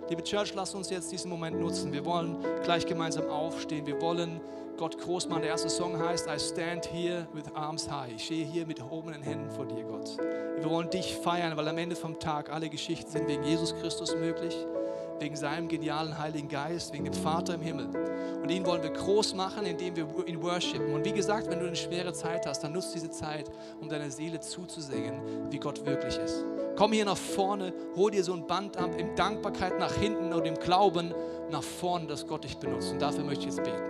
[0.10, 1.92] Liebe Church, lass uns jetzt diesen Moment nutzen.
[1.92, 3.86] Wir wollen gleich gemeinsam aufstehen.
[3.86, 4.40] Wir wollen
[4.78, 5.42] Gott groß machen.
[5.42, 8.14] Der erste Song heißt I stand here with arms high.
[8.16, 10.18] Ich stehe hier mit erhobenen Händen vor dir, Gott.
[10.18, 14.16] Wir wollen dich feiern, weil am Ende vom Tag alle Geschichten sind wegen Jesus Christus
[14.16, 14.56] möglich
[15.20, 17.88] wegen seinem genialen Heiligen Geist, wegen dem Vater im Himmel.
[18.42, 20.94] Und ihn wollen wir groß machen, indem wir ihn worshipen.
[20.94, 23.50] Und wie gesagt, wenn du eine schwere Zeit hast, dann nutzt diese Zeit,
[23.82, 26.44] um deiner Seele zuzusingen, wie Gott wirklich ist.
[26.78, 30.46] Komm hier nach vorne, hol dir so ein Band ab, in Dankbarkeit nach hinten und
[30.46, 31.12] im Glauben
[31.50, 32.92] nach vorne, dass Gott dich benutzt.
[32.92, 33.82] Und dafür möchte ich jetzt beten.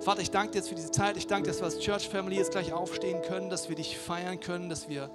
[0.00, 1.18] Vater, ich danke dir jetzt für diese Zeit.
[1.18, 4.40] Ich danke dass wir als Church Family jetzt gleich aufstehen können, dass wir dich feiern
[4.40, 5.10] können, dass wir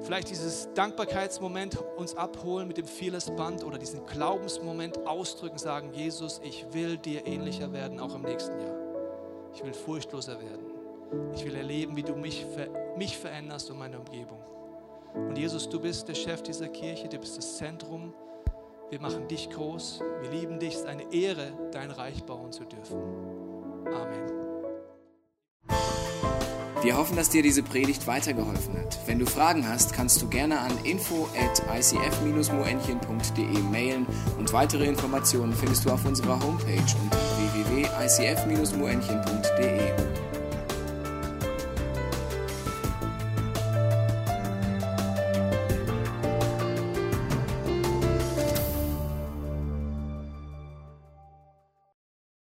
[0.00, 6.40] vielleicht dieses Dankbarkeitsmoment uns abholen mit dem Fearless Band oder diesen Glaubensmoment ausdrücken, sagen, Jesus,
[6.42, 8.76] ich will dir ähnlicher werden, auch im nächsten Jahr.
[9.52, 10.72] Ich will furchtloser werden.
[11.34, 12.46] Ich will erleben, wie du mich,
[12.96, 14.38] mich veränderst und meine Umgebung.
[15.14, 18.14] Und Jesus, du bist der Chef dieser Kirche, du bist das Zentrum.
[18.90, 20.00] Wir machen dich groß.
[20.22, 20.74] Wir lieben dich.
[20.74, 22.96] Es ist eine Ehre, dein Reich bauen zu dürfen.
[23.86, 24.32] Amen.
[26.82, 28.96] Wir hoffen, dass dir diese Predigt weitergeholfen hat.
[29.06, 34.06] Wenn du Fragen hast, kannst du gerne an info at icf-moenchen.de mailen
[34.38, 37.18] und weitere Informationen findest du auf unserer Homepage unter
[37.66, 40.25] www.icf-moenchen.de.